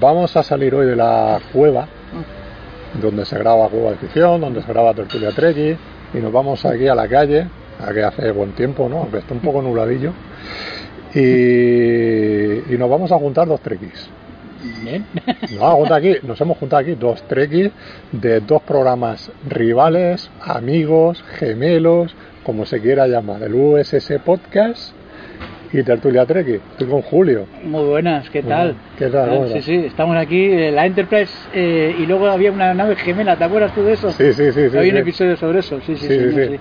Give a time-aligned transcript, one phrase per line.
[0.00, 1.86] vamos a salir hoy de la cueva,
[3.00, 5.76] donde se graba Cueva de Ficción, donde se graba Tertulia Treki,
[6.14, 7.46] y nos vamos aquí a la calle,
[7.78, 8.98] a que hace buen tiempo, ¿no?
[8.98, 10.12] Aunque está un poco nubladillo,
[11.14, 13.60] y, y nos vamos a juntar dos.
[14.82, 15.06] Bien.
[15.42, 17.70] Nos, vamos a juntar aquí, nos hemos juntado aquí dos trekkies
[18.12, 24.99] de dos programas rivales, amigos, gemelos, como se quiera llamar, el USS Podcast
[25.72, 26.54] y Tertulia Treki.
[26.72, 27.46] Estoy con Julio.
[27.62, 28.74] Muy buenas, ¿qué tal?
[28.98, 29.30] ¿Qué tal?
[29.30, 32.96] Ah, ¿Cómo Sí, sí, estamos aquí, eh, la Enterprise, eh, y luego había una nave
[32.96, 34.10] gemela, ¿te acuerdas tú de eso?
[34.10, 34.68] Sí, sí, sí.
[34.70, 35.02] sí, Había un sí.
[35.02, 36.56] episodio sobre eso, sí, sí, Sí, sí, señor, sí.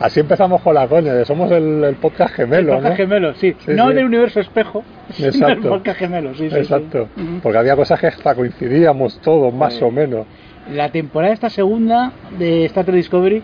[0.00, 2.96] Así empezamos con la coña, de somos el, el podcast gemelo, El podcast ¿no?
[2.96, 3.54] gemelo, sí.
[3.68, 5.68] No del universo espejo, sino del Exacto.
[5.68, 6.56] podcast gemelo, sí, sí.
[6.56, 7.08] Exacto.
[7.42, 10.26] Porque había cosas que hasta coincidíamos todos, más o menos.
[10.72, 13.42] La temporada esta segunda de Star Trek Discovery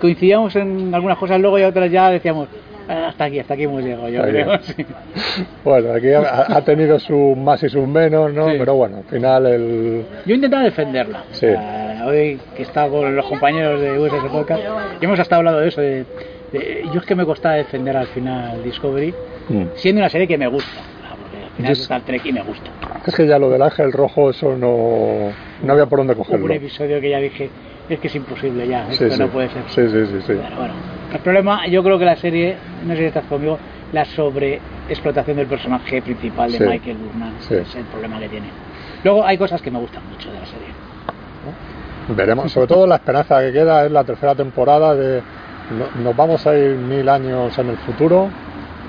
[0.00, 3.82] coincidíamos en algunas cosas, luego y otras ya decíamos, "Ah, hasta aquí, hasta aquí hemos
[3.82, 4.58] llegado, yo creo.
[4.62, 4.84] sí.
[5.64, 8.50] Bueno, aquí ha, ha tenido sus más y sus menos, ¿no?
[8.50, 8.56] Sí.
[8.58, 10.04] Pero bueno, al final el...
[10.26, 11.24] Yo he intentado defenderla.
[11.32, 11.40] Sí.
[11.46, 14.62] Sea, hoy que he estado con los compañeros de USS Podcast,
[15.00, 15.80] y hemos estado hablando de eso.
[15.80, 16.04] De,
[16.52, 19.14] de- yo es que me costaba defender al final Discovery,
[19.48, 19.64] Mm.
[19.74, 20.70] siendo una serie que me gusta.
[21.04, 22.70] Ah, Porque al final es Star Trek y me gusta.
[23.06, 25.30] Es que ya lo del ángel rojo, eso no,
[25.62, 26.46] no había por dónde Hubo cogerlo.
[26.46, 27.50] un episodio que ya dije,
[27.90, 29.62] es que es imposible ya, esto no puede ser.
[29.68, 30.32] Sí, sí, sí, sí.
[30.42, 30.72] Pero bueno,
[31.14, 33.58] el problema, yo creo que la serie, no sé si estás conmigo,
[33.92, 36.64] la sobreexplotación del personaje principal de Sí.
[36.64, 37.54] Michael Burnham Sí.
[37.54, 38.46] es el problema que tiene.
[39.04, 40.68] Luego hay cosas que me gustan mucho de la serie.
[42.08, 45.22] Veremos, sobre todo la esperanza que queda es la tercera temporada de
[45.78, 48.28] no- nos vamos a ir mil años en el futuro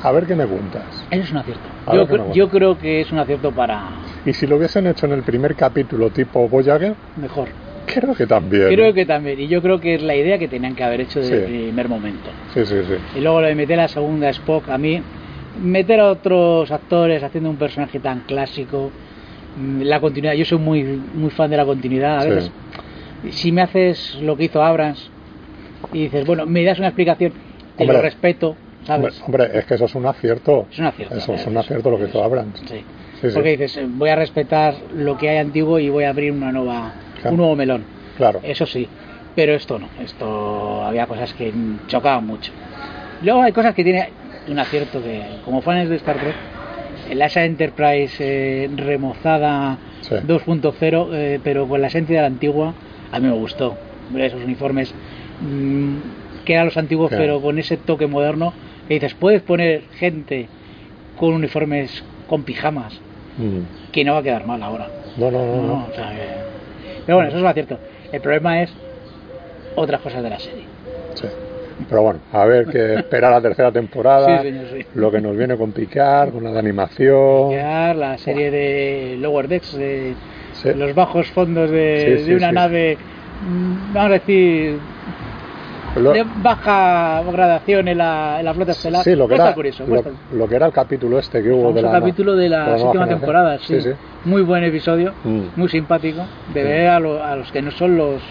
[0.04, 0.84] a ver qué me cuentas.
[1.10, 1.64] Eso es un acierto.
[1.94, 3.84] Yo, cre- yo creo que es un acierto para
[4.26, 7.48] Y si lo hubiesen hecho en el primer capítulo tipo Voyager, mejor.
[7.86, 8.68] Creo que también.
[8.68, 11.20] Creo que también, y yo creo que es la idea que tenían que haber hecho
[11.20, 12.30] desde el primer momento.
[12.54, 12.96] Sí, sí, sí.
[13.18, 15.02] Y luego lo de meter a la segunda Spock, a mí,
[15.62, 18.92] meter a otros actores haciendo un personaje tan clásico,
[19.58, 22.30] mm, la continuidad, yo soy muy, muy fan de la continuidad, a Sí.
[22.30, 22.52] veces,
[23.32, 25.10] si me haces lo que hizo Abrams
[25.94, 27.32] y dices, bueno, me das una explicación,
[27.78, 27.98] te Hombre.
[27.98, 28.48] lo respeto,
[28.88, 29.24] Hombre, ¿sabes?
[29.26, 30.68] hombre, es que eso es un acierto.
[30.72, 31.16] Es un acierto.
[31.16, 32.60] Eso es un acierto lo que hizo Abrams.
[32.68, 32.84] Sí.
[33.22, 33.28] Sí.
[33.34, 36.94] Porque dices, voy a respetar lo que hay antiguo y voy a abrir una nueva.
[37.32, 37.84] Un nuevo melón.
[38.18, 38.40] Claro.
[38.44, 38.88] Eso sí,
[39.36, 41.54] pero esto no, esto había cosas que
[41.88, 42.52] chocaban mucho.
[43.22, 44.10] Luego hay cosas que tiene
[44.48, 46.36] un acierto que, como fans de Star Trek,
[47.16, 50.14] la esa Enterprise eh, remozada Sí.
[50.16, 52.74] 2.0, eh, pero con la esencia de la antigua,
[53.12, 53.76] a mí me gustó.
[54.16, 54.94] Esos uniformes
[55.42, 55.96] mm,
[56.46, 57.24] que eran los antiguos, Claro.
[57.24, 58.54] pero con ese toque moderno,
[58.88, 60.48] que dices, puedes poner gente
[61.18, 63.00] con uniformes con pijamas,
[63.38, 63.92] Mm.
[63.92, 64.88] que no va a quedar mal ahora.
[65.18, 65.56] No, no, no.
[65.56, 65.88] No, no.
[65.92, 66.55] o sea que-
[67.06, 67.78] Pero bueno, eso es lo cierto.
[68.12, 68.74] El problema es
[69.76, 70.64] otras cosas de la serie.
[71.16, 71.28] Sí.
[71.90, 74.42] Pero bueno, a ver que esperar la tercera temporada.
[74.42, 74.86] Sí, señor, sí.
[74.96, 77.52] Lo que nos viene con Picard, con la de animación.
[77.52, 80.14] Ya la serie de Lower Decks, de
[80.54, 80.70] Sí.
[80.74, 82.98] los bajos fondos de, de una nave,
[83.46, 84.78] mm, vamos a decir,
[85.96, 89.04] Lo- de baja gradación en la, en la flota estelar.
[89.04, 90.04] sí, lo que, era, curioso, lo,
[90.34, 92.92] lo que era el capítulo este que hubo de la, capítulo de la, nueva séptima
[93.06, 93.20] generación.
[93.20, 93.82] temporada, sí.
[93.82, 93.90] sí.
[94.26, 95.42] Muy buen episodio, Mm.
[95.56, 96.22] muy simpático,
[96.54, 98.22] de ver a, lo- a los que no son los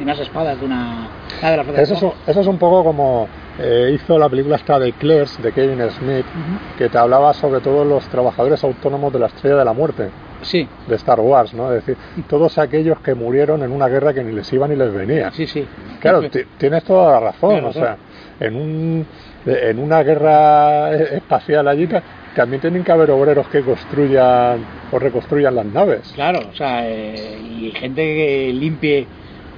[0.00, 1.08] unas espadas de una
[1.42, 2.30] de la flota Eso es, un- estelar.
[2.30, 3.28] eso es un poco como
[3.58, 6.76] eh, hizo la película esta de Claire's de Kevin Smith, Ujú.
[6.78, 10.08] que te hablaba sobre todos los trabajadores autónomos de la Estrella de la Muerte
[10.42, 11.72] Sí, de Star Wars, ¿no?
[11.72, 11.96] Es decir,
[12.28, 15.30] todos aquellos que murieron en una guerra que ni les iba ni les venía.
[15.32, 15.66] sí, sí.
[16.00, 17.64] Claro, ti- tienes toda la razón.
[17.64, 17.96] O sea,
[18.38, 19.06] en, un,
[19.46, 22.02] en una guerra espacial allí ta-
[22.36, 24.60] también tienen que haber obreros que construyan
[24.92, 26.12] o reconstruyan las naves.
[26.14, 29.06] Claro, o sea, eh, y gente que limpie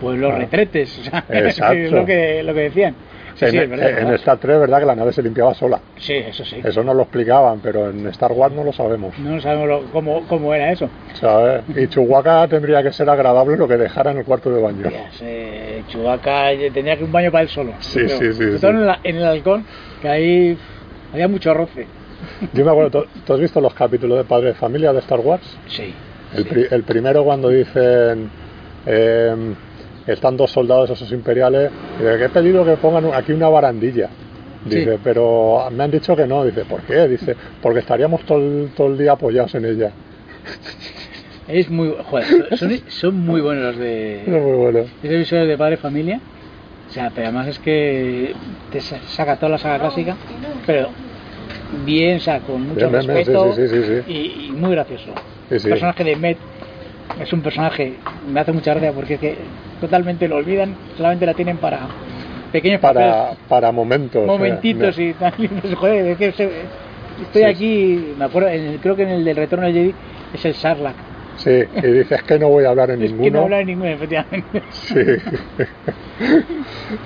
[0.00, 2.94] pues los retretes, o sea, es lo que, lo que decían.
[3.40, 4.14] Sí, en, sí, es verdad, en ¿verdad?
[4.14, 4.78] Star Trek, ¿verdad?
[4.80, 5.80] Que la nave se limpiaba sola.
[5.96, 6.60] Sí, eso sí.
[6.62, 9.18] Eso no lo explicaban, pero en Star Wars no lo sabemos.
[9.18, 10.88] No sabemos lo- cómo, cómo era eso.
[11.14, 11.62] ¿sabes?
[11.74, 14.84] Y Chewbacca tendría que ser agradable lo que dejara en el cuarto de baño.
[15.22, 17.72] Eh, Chewbacca eh, tendría que un baño para él solo.
[17.80, 18.18] Sí, creo.
[18.18, 18.60] sí, sí, Sobre sí.
[18.60, 19.64] todo En, la- en el halcón,
[20.02, 20.58] que ahí
[21.12, 21.86] había mucho roce.
[22.52, 25.56] Yo me acuerdo, ¿tú, has visto los capítulos de Padre de Familia de Star Wars?
[25.68, 25.94] Sí.
[26.36, 26.48] El, sí.
[26.50, 28.30] pri- el primero cuando dicen
[28.86, 29.34] eh,
[30.06, 34.08] están dos soldados esos imperiales y dice que he pedido que pongan aquí una barandilla
[34.64, 35.00] dice Sí.
[35.02, 37.08] pero me han dicho que no dice ¿por qué?
[37.08, 39.90] dice porque estaríamos todo el, todo el día apoyados en ella
[41.48, 41.92] Es muy.
[42.04, 44.20] Joder, son, son muy buenos los de.
[44.22, 46.20] es muy bueno Ese episodio de Padre Familia.
[46.88, 48.34] O sea, pero además es que
[48.70, 50.16] te sa- saca toda la saga clásica,
[50.64, 50.90] pero
[51.84, 54.12] bien, o sea, con mucho Bien, bien, bien, respeto sí, sí, sí, sí.
[54.48, 55.12] Y, muy gracioso.
[55.48, 56.38] Personaje de Met
[57.20, 57.94] es un personaje,
[58.32, 59.36] me hace mucha gracia porque es que
[59.80, 61.80] totalmente lo olvidan, solamente la tienen para
[62.52, 62.94] pequeños para,
[63.24, 65.32] papeles, para momentos momentitos me- y tal.
[65.38, 66.44] y joder, es que se-
[67.22, 69.94] estoy Sí, aquí, me acuerdo, en el- creo que en el del Retorno del Jedi
[70.34, 70.96] es el Sarlacc.
[71.36, 73.24] Sí, y dices que no voy a hablar en Es ninguno.
[73.24, 74.62] que no habla en ninguno, efectivamente.
[74.70, 75.00] Sí.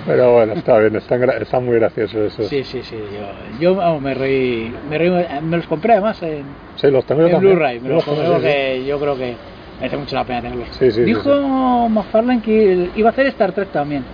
[0.06, 2.48] Pero bueno, está bien, están, están muy graciosos esos.
[2.48, 2.96] Sí, sí, sí.
[2.96, 5.10] Yo, yo vamos, me reí, me reí,
[5.42, 6.44] me los compré además en,
[6.76, 7.40] Sí, los tengo yo en.
[7.40, 7.80] Blu-ray.
[7.80, 8.32] Me los compré sí.
[8.32, 9.34] porque yo creo que
[9.78, 10.68] merece mucho la pena tenerlos.
[10.72, 14.04] Sí, sí, sí, Dijo McFarlane que iba a hacer Star Trek también,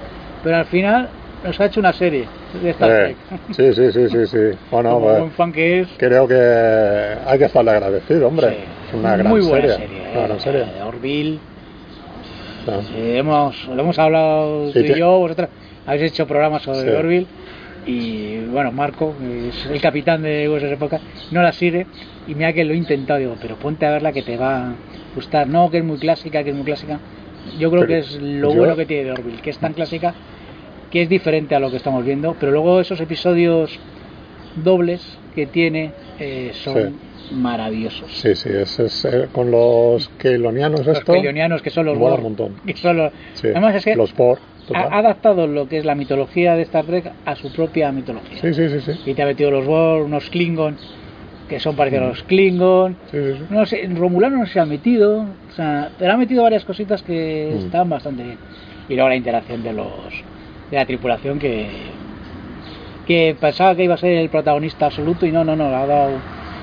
[0.42, 1.08] pero al final
[1.44, 2.26] nos ha hecho una serie
[2.62, 3.40] de Star Eh, Trek.
[3.50, 4.58] sí, sí, sí, sí, sí.
[4.70, 5.88] Bueno, Como pues, buen fan que es.
[5.96, 6.34] creo que
[7.26, 8.64] hay que estarle agradecido, hombre.
[8.88, 9.86] Es una gran muy buena serie.
[9.88, 10.00] serie.
[10.12, 10.64] Una eh, gran serie.
[10.66, 11.38] de Orville.
[12.68, 12.80] Ah.
[12.82, 15.48] Sí, hemos, lo hemos hablado Sí, tú y te- yo, vosotros
[15.86, 16.88] habéis hecho programas sobre Sí.
[16.90, 17.26] Orville
[17.86, 19.14] y bueno, Marco,
[19.48, 21.00] es el capitán de USS Época,
[21.30, 21.86] no la sigue
[22.26, 24.74] y mira que lo he intentado, digo, pero ponte a verla que te va a
[25.14, 27.00] gustar, no que es muy clásica, que es muy clásica,
[27.58, 29.72] yo creo Pero que es lo yo- bueno que tiene de Orville, que es tan
[29.72, 30.14] clásica
[30.90, 33.78] que es diferente a lo que estamos viendo, pero luego esos episodios
[34.56, 36.98] dobles que tiene eh, son
[37.32, 38.10] maravillosos.
[38.12, 41.12] Sí, sí, es, es, eh, con los kelonianos Los esto.
[41.12, 42.56] pelionianos que son los mola Borg, un montón.
[42.66, 44.40] que son los- Sí, Además es que los Borg,
[44.75, 48.40] ha, adaptado lo que es la mitología de Star Trek a su propia mitología.
[48.40, 49.11] Sí, sí, sí, sí.
[49.11, 50.76] Y te ha metido los Borg, unos Klingon,
[51.49, 52.96] que son parecidos a los Klingon.
[53.11, 53.44] Sí, sí, sí.
[53.50, 55.22] No sé, en Romulano no se ha metido.
[55.22, 57.58] O sea, pero ha metido varias cositas que Mm.
[57.67, 58.38] están bastante bien.
[58.88, 59.90] Y luego la interacción de los
[60.70, 61.69] de la tripulación que
[63.06, 66.11] que pensaba que iba a ser el protagonista absoluto y no, no, no, ha dado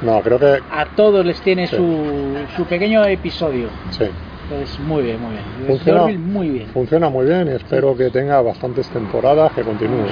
[0.01, 3.67] No, creo que a todos les tiene su, su pequeño episodio.
[3.91, 4.05] sí.
[4.49, 5.43] Entonces, muy bien, muy bien.
[5.67, 6.67] Funciona, muy bien.
[6.69, 10.07] funciona muy bien y espero que tenga bastantes temporadas, que continúe,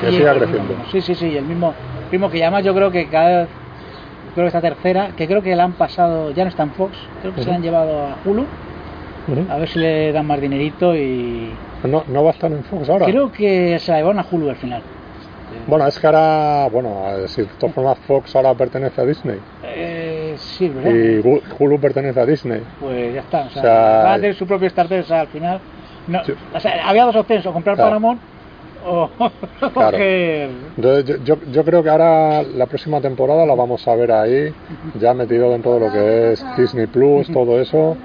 [0.00, 0.74] que siga creciendo.
[0.90, 1.72] Sí, sí, sí, el mismo,
[2.10, 3.48] mismo que además yo creo que cada vez,
[4.34, 6.96] creo que esta tercera, que creo que la han pasado, ya no está en Fox,
[7.20, 8.46] creo que se la han llevado a Hulu,
[9.48, 11.52] a ver si le dan más dinerito y
[11.84, 13.06] No, no va a estar en Fox ahora.
[13.06, 14.82] creo que se la llevaron a Hulu al final.
[15.68, 20.05] Bueno, es que ahora, bueno, si de todas formas Fox ahora pertenece a Disney Eh,
[20.36, 20.90] sí, ¿verdad?
[20.90, 22.62] y Hulu pertenece a Disney.
[22.80, 23.72] Pues ya está, o sea, O sea,
[24.04, 25.60] va a tener su propio Star Trek, o sea, al final,
[26.08, 26.32] no, Sí.
[26.54, 27.90] o sea, había dos opciones, o comprar Claro.
[27.90, 28.20] Paramount
[28.88, 29.32] o Claro.
[29.74, 30.48] coger...
[30.76, 34.54] Entonces, yo, yo, yo creo que ahora la próxima temporada la vamos a ver ahí,
[35.00, 37.96] ya metido dentro de lo que es Disney Plus, todo eso,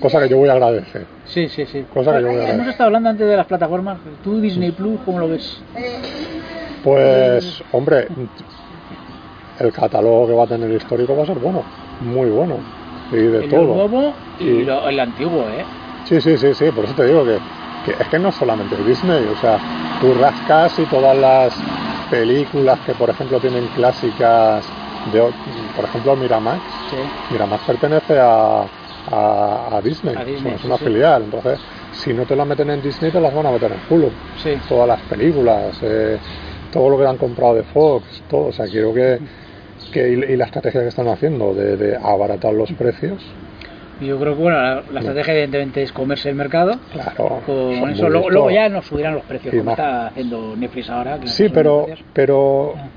[0.00, 1.04] cosa que yo voy a agradecer.
[1.26, 1.84] Sí, sí, sí.
[1.92, 2.54] Cosa que yo voy a ver.
[2.54, 5.62] Hemos estado hablando antes de las plataformas, tú Disney Plus, ¿cómo lo ves?
[6.82, 8.06] Pues, hombre,
[9.60, 11.64] el catálogo que va a tener histórico va a ser bueno,
[12.00, 12.58] muy bueno,
[13.12, 13.74] y de el todo.
[13.74, 15.64] nuevo y Y- lo- el antiguo, ¿eh?
[16.04, 17.38] Sí, sí, sí, sí, por eso te digo que,
[17.84, 19.58] que es que no es solamente Disney, o sea,
[20.00, 21.54] tú rascas y todas las
[22.10, 24.64] películas que, por ejemplo, tienen clásicas,
[25.12, 25.20] de,
[25.76, 26.96] por ejemplo, Miramax, Sí.
[27.30, 28.64] Miramax pertenece a,
[29.10, 30.84] a, a Disney, A Disney, es una sí.
[30.84, 31.60] filial, entonces,
[31.92, 34.58] si no te la meten en Disney, te las van a meter en Hulu, Sí.
[34.68, 36.18] todas las películas, eh,
[36.72, 39.18] todo lo que han comprado de Fox, todo, o sea, quiero que,
[39.90, 43.20] que y, y la estrategia que están haciendo de, de abaratar los precios,
[44.00, 46.78] Yo creo que bueno, la, la estrategia evidentemente es comerse el mercado.
[46.92, 51.18] claro, Con eso luego, ya nos subirán los precios, como está haciendo Netflix ahora.
[51.18, 52.88] que Sí, pero, pero Ah.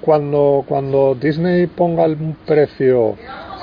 [0.00, 3.14] cuando, cuando Disney ponga un precio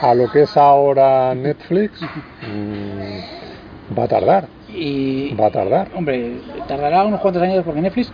[0.01, 5.87] a lo que es ahora Netflix, mm, va a tardar, Y, va a tardar.
[5.95, 6.33] hombre,
[6.67, 8.11] tardará unos cuantos años porque Netflix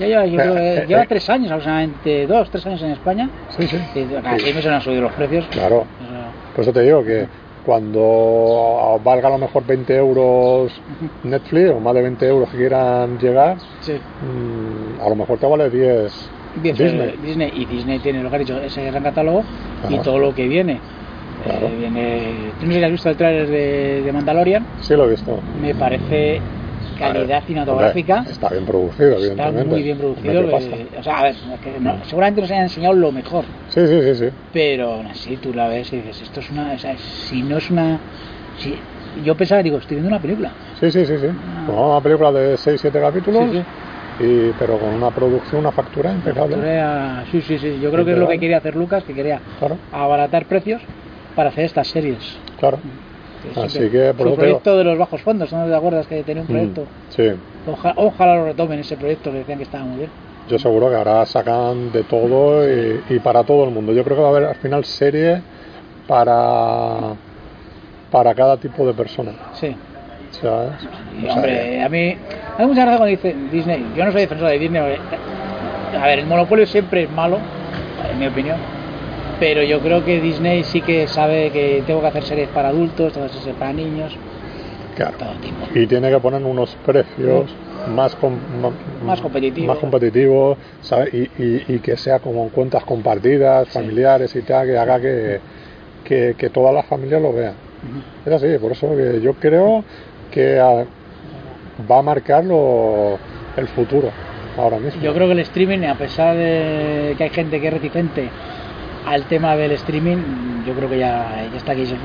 [0.00, 1.06] ya lleva, yo creo Eh, eh, lleva eh.
[1.08, 3.28] tres años, aproximadamente dos, tres años en España.
[3.56, 5.46] Sí, sí, Y han subido los precios.
[5.50, 5.84] claro.
[6.54, 7.26] Por eso te digo que
[7.64, 10.72] cuando valga a lo mejor 20 euros
[11.22, 13.92] Netflix o más de 20 euros que quieran llegar, sí.
[13.92, 17.08] mm, a lo mejor te vale 10 Bien, Disney.
[17.08, 17.52] eh, Disney.
[17.54, 19.44] Y Disney tiene lo que ha dicho, ese gran catálogo
[19.88, 20.80] y todo lo que viene.
[21.44, 21.68] Claro.
[21.68, 22.22] Eh, viene.
[22.58, 24.66] ¿Tú no sé si has visto el trailer de, de Mandalorian?
[24.80, 25.38] Sí, lo he visto.
[25.62, 26.40] Me parece
[27.00, 28.16] calidad cinematográfica.
[28.18, 30.40] hombre, está bien producido, Está muy bien producido.
[30.40, 33.44] Hombre, ¿qué eh, o sea, a ver, que no- seguramente nos hayan enseñado lo mejor,
[33.68, 34.30] Sí, sí, sí, sí.
[34.52, 36.72] pero aún así tú la ves y dices, esto es una.
[36.72, 37.98] O sea, si no es una.
[38.58, 38.74] Si,
[39.24, 40.52] yo pensaba, digo, estoy viendo una película.
[40.78, 41.26] Sí, sí, sí, sí.
[41.66, 43.48] Como una película de 6-7 capítulos, Ah.
[43.50, 43.64] Sí, sí.
[44.22, 46.56] Y, pero con una producción, una factura impecable.
[46.56, 47.78] Factura- Sí, sí, sí.
[47.80, 50.82] Yo creo que es lo que quería hacer Lucas, que quería Claro, abaratar precios
[51.34, 52.38] para hacer estas series.
[52.58, 52.80] claro.
[53.42, 56.42] Que Así que, por su proyecto de los bajos fondos, ¿no te acuerdas que tenía
[56.42, 56.84] un Mm, proyecto?
[57.10, 57.30] Sí,
[57.66, 60.10] Oja- ojalá lo retomen ese proyecto que decían que estaba muy bien.
[60.48, 63.92] yo seguro que ahora sacan de todo y, y para todo el mundo.
[63.92, 65.42] Yo creo que va a haber al final serie
[66.08, 67.14] para,
[68.10, 69.32] para cada tipo de persona.
[69.52, 69.76] Sí.
[70.32, 70.70] ¿sabes?
[71.22, 72.16] Y, hombre, a mí
[72.58, 73.84] da mucha gracia cuando dice Disney.
[73.96, 74.80] Yo no soy defensor de Disney.
[74.82, 77.38] porque, A ver, el monopolio siempre es malo,
[78.10, 78.56] en mi opinión.
[79.40, 83.12] Pero yo creo que Disney sí que sabe que tengo que hacer series para adultos,
[83.14, 84.14] tengo que hacer series para niños,
[84.94, 85.16] claro.
[85.18, 85.66] todo tipo.
[85.74, 87.50] Y tiene que poner unos precios
[87.88, 88.38] más, com-
[89.02, 89.66] Más competitivos.
[89.68, 91.14] más competitivos, ¿sabes?
[91.14, 95.40] Y, y- y que sea como en cuentas compartidas, familiares y tal, que haga que,
[96.04, 97.52] que, que toda la familia lo vea.
[97.82, 98.28] Ujú.
[98.28, 99.84] Es así, por eso que yo creo
[100.30, 100.84] que ah,
[101.90, 103.18] va a marcar lo-
[103.56, 104.10] el futuro
[104.58, 105.00] ahora mismo.
[105.02, 108.28] Yo creo que el streaming, a pesar de que hay gente que es reticente
[109.06, 110.18] al tema del streaming,
[110.66, 111.82] yo creo que ya, ya está aquí.
[111.82, 111.98] Es el,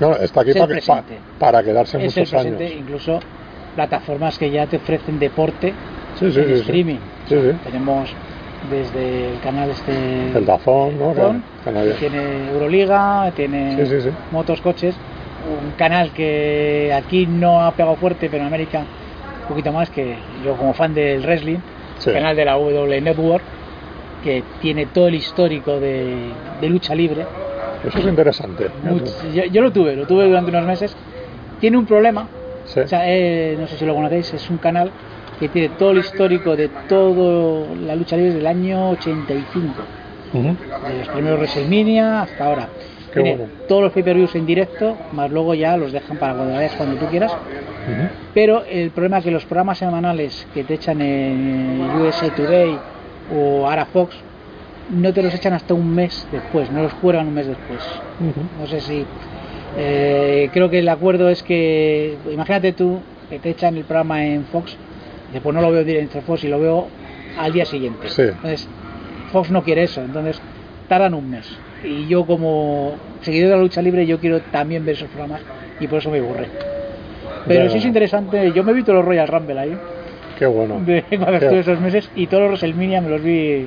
[0.00, 2.78] No, está aquí es el para, que- para quedarse es el muchos presente, años.
[2.80, 3.20] incluso
[3.74, 5.72] plataformas que ya te ofrecen deporte
[6.18, 6.60] Sí, sí, en sí, sí.
[6.60, 6.98] streaming.
[7.28, 8.10] Tenemos
[8.70, 9.92] desde el canal este
[10.36, 11.12] El Dazón, ¿no?
[11.14, 13.76] Que- Dazón, canal- que tiene Euroliga, tiene
[14.32, 14.94] motos, coches,
[15.62, 18.80] un canal que aquí no ha pegado fuerte, pero en América
[19.42, 21.58] un poquito más, que yo como fan del wrestling,
[21.98, 22.10] Sí.
[22.12, 23.44] canal de la W Network,
[24.26, 27.24] que tiene todo el histórico de, de lucha libre.
[27.86, 28.66] Eso es interesante.
[28.84, 30.96] Much- yo, yo lo tuve, lo tuve durante unos meses.
[31.60, 32.26] Tiene un problema,
[32.64, 32.80] Sí.
[32.80, 34.90] o sea, eh, no sé si lo conocéis, es un canal
[35.38, 39.74] que tiene todo el histórico de todo la lucha libre del año 85
[40.32, 40.42] Ujú.
[40.42, 42.68] de los primeros WrestleMania hasta ahora.
[43.14, 43.52] Qué Tiene bueno.
[43.68, 47.06] todos los pay-per-views en directo, más luego ya los dejan para cuando vayas cuando tú
[47.06, 47.30] quieras.
[47.32, 48.08] Ujú.
[48.34, 52.76] Pero el problema es que los programas semanales que te echan en USA Today
[53.34, 54.16] o ahora Fox
[54.90, 57.80] no te los echan hasta un mes después, no los cuelgan un mes después.
[58.60, 59.04] No sé si.
[59.76, 62.16] eh, creo que el acuerdo es que.
[62.32, 64.76] Imagínate tú que te echan el programa en Fox,
[65.42, 66.86] pues no lo veo directo en Fox y lo veo
[67.38, 68.08] al día siguiente.
[68.08, 68.22] Sí.
[68.22, 68.68] Entonces,
[69.32, 70.40] Fox no quiere eso, entonces
[70.88, 71.46] tardan un mes.
[71.84, 75.40] Y yo, como seguidor de la lucha libre, yo quiero también ver esos programas
[75.80, 76.48] y por eso me borré.
[77.46, 79.76] Pero sí es interesante, yo me vi todos los Royal Rumble ahí,
[80.38, 80.80] Qué bueno.
[80.84, 83.66] de cuando Qué- estuve esos meses, y todos los WrestleMania me los vi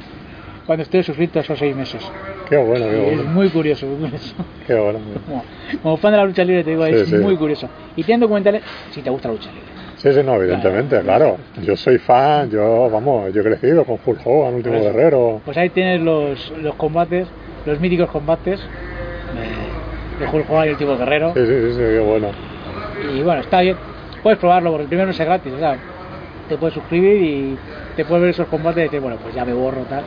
[0.66, 2.02] cuando estuve suscrito esos seis meses.
[2.48, 3.24] Qué bueno, qué Y es bueno.
[3.32, 4.36] muy curioso, muy curioso.
[4.68, 5.00] Qué bueno.
[5.26, 5.44] Como,
[5.82, 7.16] como fan de la lucha libre te digo, Sí, es sí.
[7.16, 7.68] muy curioso.
[7.96, 9.70] Y tienen documentales si te gusta la lucha libre.
[9.98, 11.38] Sí, sí, no, evidentemente, claro.
[11.62, 14.94] Yo soy fan, yo, vamos, yo he crecido con Hulk Hogan, Último Por eso.
[14.94, 15.42] Guerrero.
[15.44, 17.28] Pues ahí tienes los, los combates,
[17.66, 21.34] los míticos combates de, de Hulk Hogan y el tipo guerrero.
[21.34, 22.28] Sí, sí, sí, sí, qué bueno.
[23.14, 23.76] Y bueno, está bien.
[24.24, 25.78] Puedes probarlo porque el primero no es gratis, sea,
[26.50, 27.58] te puedes suscribir y
[27.96, 30.04] te puedes ver esos combates y decir, bueno, pues ya me borro tal.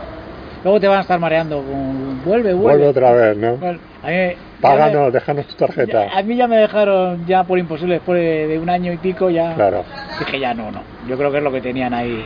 [0.65, 2.59] Luego te van a estar mareando con vuelve, vuelve.
[2.85, 3.57] Vuelve otra vez, ¿no?
[3.57, 4.17] Bueno, a mí,
[4.61, 6.07] Páganos, me- déjanos tu tarjeta.
[6.07, 8.99] ya- a mí ya me dejaron ya por imposible después de, de un año y
[8.99, 9.85] pico ya Claro.
[10.19, 10.85] dije ya no, no.
[11.09, 12.25] Yo creo que es lo que tenían ahí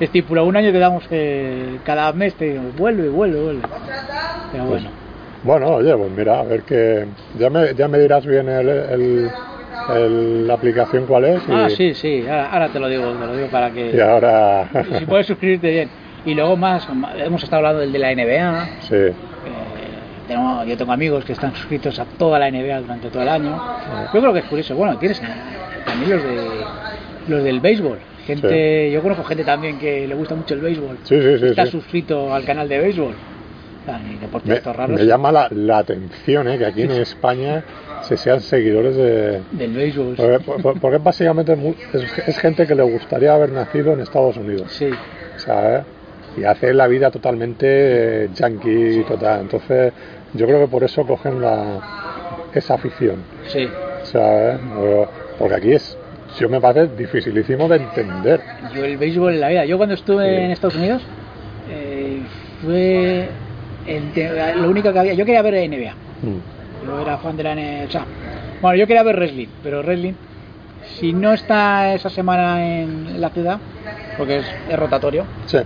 [0.00, 0.46] estipulado.
[0.46, 3.62] Un año te damos eh, cada mes te digo, vuelve, vuelve, vuelve.
[4.52, 4.96] Pero Pues, bueno.
[5.42, 7.06] Bueno, oye, pues mira, a ver que.
[7.38, 9.30] Ya me, ya me dirás bien el, el-
[9.88, 11.42] el- la aplicación cuál es.
[11.48, 14.00] Y, Ah, sí, sí, ahora, ahora te lo digo, te lo digo para que Y
[14.00, 14.68] ahora.
[14.90, 15.88] y si puedes suscribirte bien.
[16.24, 16.86] Y luego más,
[17.18, 18.68] hemos estado hablando del de la NBA.
[18.80, 18.94] sí.
[18.94, 19.14] eh,
[20.26, 23.60] tengo- yo tengo amigos que están suscritos a toda la NBA durante todo el año.
[24.12, 24.74] Yo creo que es curioso.
[24.74, 25.20] Bueno, tienes
[25.84, 26.64] también los de
[27.28, 27.98] los del béisbol.
[28.26, 30.96] Gente, yo conozco gente también que le gusta mucho el béisbol.
[31.04, 33.14] Sí, sí, sí, Está suscrito al canal de béisbol.
[33.86, 36.56] O deportes Me, estos raros me llama la, la atención ¿eh?
[36.58, 37.62] que aquí en España
[38.02, 39.40] se sean seguidores de.
[39.52, 40.14] del béisbol.
[40.16, 41.56] Porque, por- porque básicamente
[41.92, 44.70] es, es gente que le gustaría haber nacido en Estados Unidos.
[44.72, 44.90] Sí,
[45.36, 45.82] ¿sabes?
[46.36, 47.66] Y hace la vida totalmente
[48.24, 49.42] eh, yankee, total.
[49.42, 49.92] Entonces,
[50.32, 51.80] yo creo que por eso cogen la,
[52.52, 53.68] esa afición, sí.
[54.04, 54.58] ¿sabes?
[54.78, 55.06] O-
[55.38, 55.96] Porque aquí es,
[56.38, 58.40] yo me parece dificilísimo de entender.
[58.74, 59.64] Yo el béisbol en la vida.
[59.66, 60.44] Yo cuando estuve Sí.
[60.44, 61.02] en Estados Unidos
[61.70, 62.20] eh,
[62.62, 63.28] fue
[63.86, 65.14] el lo único que había.
[65.14, 65.92] Yo quería ver NBA.
[66.22, 66.86] Mm.
[66.86, 67.86] Yo era fan de la NBA.
[67.86, 68.04] O sea,
[68.60, 70.14] bueno, yo quería ver wrestling, pero wrestling,
[70.98, 73.58] si no está esa semana en la ciudad,
[74.16, 75.58] porque es, es rotatorio, Sí,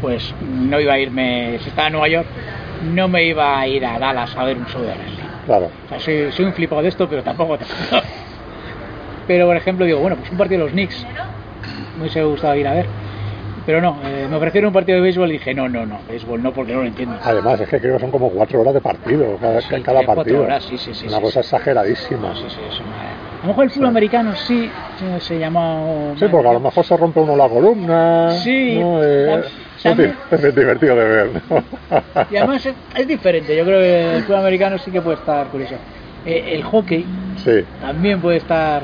[0.00, 1.58] pues no iba a irme.
[1.60, 2.26] Si estaba en Nueva York,
[2.92, 5.28] no me iba a ir a Dallas a ver un show de wrestling.
[5.46, 5.70] claro.
[5.86, 7.58] O sea, soy, soy un flipado de esto, pero tampoco.
[9.26, 11.04] Pero, por ejemplo, digo, bueno, pues un partido de los Knicks.
[11.96, 12.86] Me hubiese gustado ir a ver.
[13.66, 16.40] Pero no, eh, me ofrecieron un partido de béisbol y dije, no, no, no, béisbol
[16.40, 17.16] no, porque no lo entiendo.
[17.22, 20.06] Además, es que creo que son como cuatro horas de partido cada, Sí, cada tres,
[20.06, 20.42] cuatro partido.
[20.42, 21.46] horas, sí, sí, sí, Una sí, cosa sí.
[21.48, 22.34] exageradísima.
[22.36, 22.96] Sí, sí, es una-
[23.42, 25.82] A lo mejor el fútbol americano sí, sí, se llama...
[26.16, 28.30] Sí, porque a lo mejor se rompe uno la columna.
[28.30, 29.02] Sí, ¿no?
[29.02, 29.42] Eh,
[29.82, 31.30] también- es divertido de ver.
[31.50, 31.64] ¿no?
[32.30, 35.48] Y además es, es diferente, yo creo que el fútbol americano sí que puede estar
[35.48, 35.74] curioso.
[36.24, 37.06] Eh, el hockey
[37.36, 37.64] sí.
[37.80, 38.82] también puede estar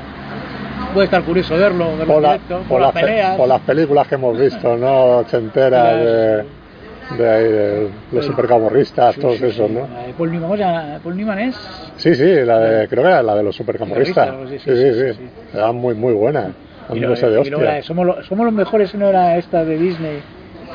[0.93, 3.37] puede estar curioso verlo, verlo por, la- directo, por por las las pe- peleas.
[3.37, 5.19] por las películas que hemos visto, ¿no?
[5.19, 6.45] Ochenteras de,
[7.19, 8.31] de, ahí, de los Sí.
[8.31, 9.75] supercamorristas, Sí, todos sí, esos, sí.
[9.75, 9.89] ¿no?
[9.89, 11.01] La de Paul Newman.
[11.03, 11.57] Paul Newman es
[11.97, 14.27] Sí, sí, la de, creo que era la de los supercamorristas.
[14.27, 15.13] Camorristas, Sí, sí, sí.
[15.13, 15.57] sí, sí.
[15.57, 16.53] Era muy, muy buena.
[16.93, 20.21] y, lo- de y somos, lo- somos los mejores, no era esta de Disney,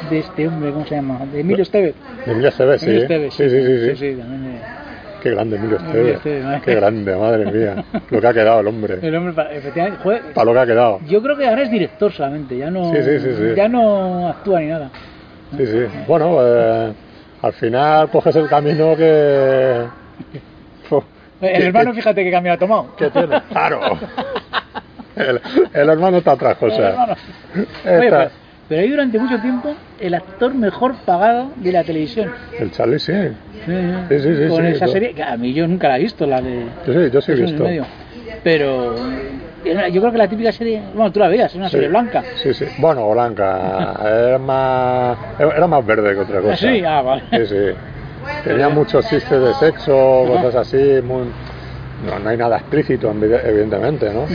[0.09, 1.19] de este hombre, ¿cómo se llama?
[1.31, 1.95] De Emilio Estevez.
[2.25, 2.85] De Emilio Estevez, sí.
[2.87, 3.95] Emilio Estevez, sí, sí, sí, sí.
[3.95, 4.86] sí, también de-
[5.21, 6.61] Qué grande Emilio Emilio Estevez.
[6.63, 7.83] Qué grande, madre mía.
[8.09, 8.99] Lo que ha quedado el hombre.
[9.01, 10.99] el hombre, pa- efectivamente, joder, Para lo que ha quedado.
[11.07, 13.55] yo creo que ahora es director solamente, ya no, Sí, sí, sí, sí.
[13.55, 14.89] ya no actúa ni nada.
[15.55, 15.79] Sí, sí.
[16.07, 16.93] Bueno, eh,
[17.41, 19.85] al final coges el camino que,
[21.41, 22.95] El ¿Qué- hermano, fíjate qué cambio ha tomado.
[22.97, 23.41] ¿Qué tiene?
[23.51, 23.79] Claro.
[25.15, 25.41] El,
[25.73, 27.13] el hermano está hermano.
[27.55, 28.29] Está- Oye, pero,
[28.67, 32.31] pero ahí durante mucho tiempo el actor mejor pagado de la televisión.
[32.59, 33.13] El Charlie sí.
[33.65, 33.73] Sí,
[34.09, 36.25] Sí, sí, sí, Con sí, esa serie, que a mí yo nunca la he visto,
[36.25, 36.65] la de...
[36.85, 37.63] Sí, yo sí he visto.
[37.63, 37.85] medio.
[38.43, 38.95] Pero
[39.65, 42.23] yo creo que la típica serie, bueno, tú la veías, es una serie blanca.
[42.35, 42.65] Sí, sí.
[42.77, 43.95] Bueno, blanca.
[44.05, 46.53] Era más, era más verde que otra cosa.
[46.53, 46.83] ¿Ah, sí?
[46.85, 47.23] Ah, vale.
[47.31, 47.75] Sí, sí.
[48.43, 51.01] Tenía muchos chistes de sexo, cosas así.
[51.03, 51.25] Muy...
[52.05, 54.25] No, no hay nada explícito, evidentemente, ¿no?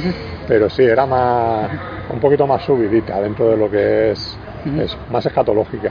[0.48, 1.70] Pero sí, era más
[2.11, 4.80] un poquito más subidita dentro de lo que es, Ujú.
[4.80, 5.90] es más escatológica.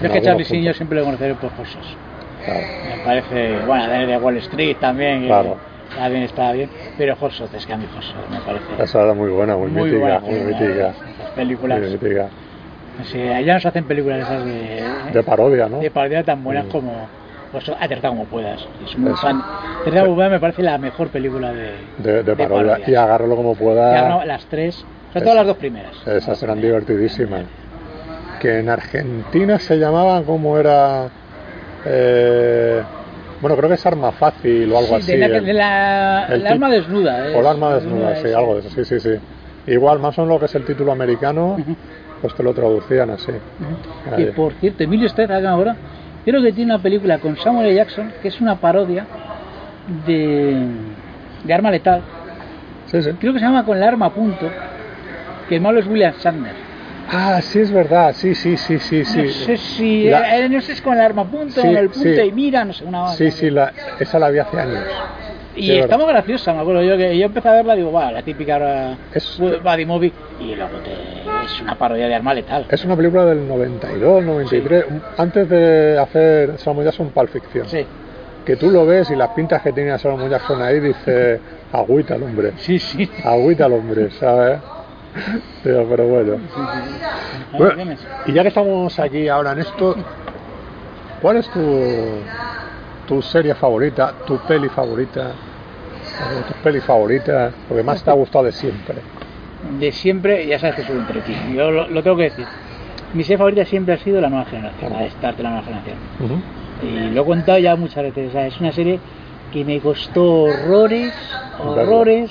[0.00, 1.84] Es que Charlie Sheen yo siempre lo conoceré por cosas.
[2.44, 2.60] Claro.
[2.60, 5.56] Me parece, bueno, de Wall Street también, Claro.
[5.96, 9.30] también está bien, pero Horsot, es que a mí Horsot me parece Esa era muy
[9.30, 10.92] buena, muy, mítica, buena, muy mítica.
[11.34, 12.28] Películas, Muy mítica.
[13.04, 15.78] sí, ya no se hacen películas esas de, De parodia, ¿no?
[15.80, 16.70] de parodia tan buenas Mm.
[16.70, 17.08] como
[17.52, 18.66] pues, Aterta como puedas.
[18.84, 19.42] Es muy fan.
[19.80, 22.48] Aterta como puedas me parece la mejor película de, De, de parodia.
[22.72, 22.88] parodias.
[22.88, 24.08] Y agárralo como Ya, pueda.
[24.08, 24.84] no, las tres,
[25.20, 26.06] sobre todo las dos primeras.
[26.06, 27.44] Esas eran divertidísimas.
[28.40, 31.08] Que en Argentina se llamaban como era.
[31.84, 32.82] eh,
[33.40, 35.12] bueno, creo que es arma fácil o algo Sí, así.
[35.12, 37.24] de la, el- de la- el el arma desnuda.
[37.34, 39.10] O el arma desnuda, sí, algo de eso, sí, sí, sí.
[39.72, 41.56] Igual, más o menos lo que es el título americano,
[42.20, 43.30] pues te lo traducían así.
[43.32, 44.16] Ujú.
[44.16, 44.32] Que Ahí.
[44.32, 45.76] por cierto, Emilio Estevez ahora,
[46.24, 47.76] creo que tiene una película con Samuel L.
[47.76, 49.06] Jackson que es una parodia
[50.06, 50.66] de,
[51.44, 52.02] de Arma Letal.
[52.86, 53.10] Sí, sí.
[53.20, 54.48] Creo que se llama Con la arma a punto,
[55.48, 56.54] que el malo es William Shatner.
[57.08, 59.22] Ah, sí, es verdad, sí, sí, sí, sí, sí.
[59.22, 60.04] No sé si.
[60.10, 62.08] La- eh, no sé si es con el arma a punto, Sí, con el punto
[62.08, 62.20] sí.
[62.20, 64.80] y mira, no sé, una cosa Sí, sí, la, esa la vi hace años.
[65.54, 68.10] Y Sí, está muy graciosa, me acuerdo yo que yo empecé a verla digo, va,
[68.12, 72.66] la típica Es- Buddy Movie y luego te- es una parodia de arma letal.
[72.68, 77.66] Es una película del 92, 93, un- antes de hacer Samuel Jackson Pulp Fiction.
[77.68, 77.86] Sí,
[78.44, 81.40] Que tú lo ves y las pintas que tenía Samuel Jackson ahí, dice,
[81.72, 83.08] agüita el hombre, sí, sí.
[83.24, 84.58] agüita el hombre, ¿sabes?
[85.62, 86.38] Pero, pero bueno.
[88.26, 89.96] Y ya que estamos allí ahora en esto,
[91.20, 91.60] ¿cuál es tu,
[93.06, 95.32] tu serie favorita, tu peli favorita,
[96.38, 98.96] o tus pelis favoritas, lo que más te ha gustado de siempre?
[99.80, 101.34] de siempre, ya sabes que soy un trequi.
[101.54, 102.46] Yo lo, lo tengo que decir.
[103.14, 105.64] Mi serie favorita siempre ha sido la nueva generación, la de Star Trek, la nueva
[105.64, 105.96] generación.
[106.82, 108.28] Y lo he contado ya muchas veces.
[108.28, 109.00] o sea, es una serie
[109.52, 111.14] que me costó horrores,
[111.58, 111.82] Verla.
[111.82, 112.30] horrores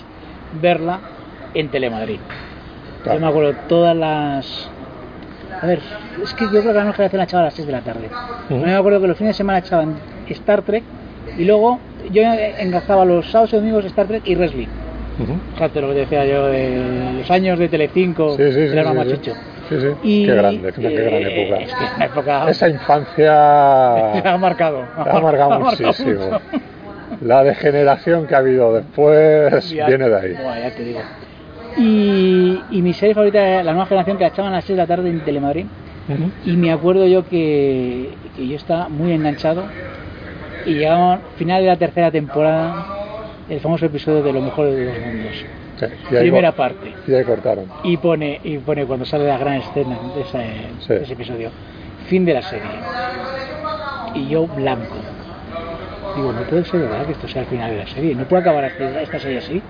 [0.61, 0.99] verla
[1.53, 2.19] en Telemadrid.
[3.05, 3.19] Claro.
[3.19, 4.69] Yo me acuerdo todas las.
[5.61, 5.79] A ver,
[6.21, 7.81] es que yo creo que la nueva generación la echaba a las 6 de la
[7.81, 8.09] tarde.
[8.49, 8.59] Ujú.
[8.59, 9.95] Yo me acuerdo que los fines de semana echaban
[10.29, 10.83] Star Trek
[11.37, 11.79] y luego
[12.11, 14.67] yo engazaba los sábados y domingos Star Trek y wrestling.
[15.19, 15.33] Ujú.
[15.53, 18.77] Fíjate lo que te decía yo de los años de Telecinco, Sí, sí, sí.
[18.77, 19.13] era sí, más sí.
[19.13, 19.33] chicho.
[19.69, 19.87] Sí, sí.
[20.03, 21.61] Y, qué grande, qué, qué gran eh, época.
[21.63, 22.45] Es que una época.
[22.49, 24.83] Esa infancia ha marcado.
[24.97, 26.11] ha marcado muchísimo.
[26.25, 26.41] mucho.
[27.21, 30.33] La degeneración que ha habido después Ya- viene de ahí.
[30.33, 30.99] Buah, ya te digo.
[31.77, 34.77] Y, y mi serie favorita es la nueva generación que la echaban a las 6
[34.77, 35.65] de la tarde en Telemadrid.
[36.07, 36.31] Ujú.
[36.45, 39.65] Y me acuerdo yo que, que yo estaba muy enganchado.
[40.65, 42.85] Y llegaba final de la tercera temporada,
[43.49, 45.45] el famoso episodio de Lo mejor de los mundos.
[45.79, 46.93] Sí, y ahí Primera parte.
[47.07, 47.65] Y ahí cortaron.
[47.83, 50.41] Y pone, y pone cuando sale la gran escena de, esa-
[50.79, 50.93] Sí.
[50.93, 51.49] de ese episodio.
[52.07, 52.65] Fin de la serie.
[54.15, 54.95] Y yo blanco.
[56.15, 58.15] Digo, no puede ser verdad que esto sea el final de la serie.
[58.15, 59.61] No puede acabar esta serie así.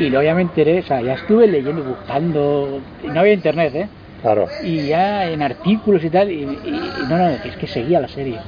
[0.00, 2.80] Y luego ya me enteré, o sea, ya estuve leyendo, buscando.
[3.12, 3.88] No había internet, ¿eh?
[4.22, 4.48] Claro.
[4.62, 6.30] Y ya en artículos y tal.
[6.30, 6.46] Y, y-
[7.02, 8.38] y no, no, es que seguía la serie.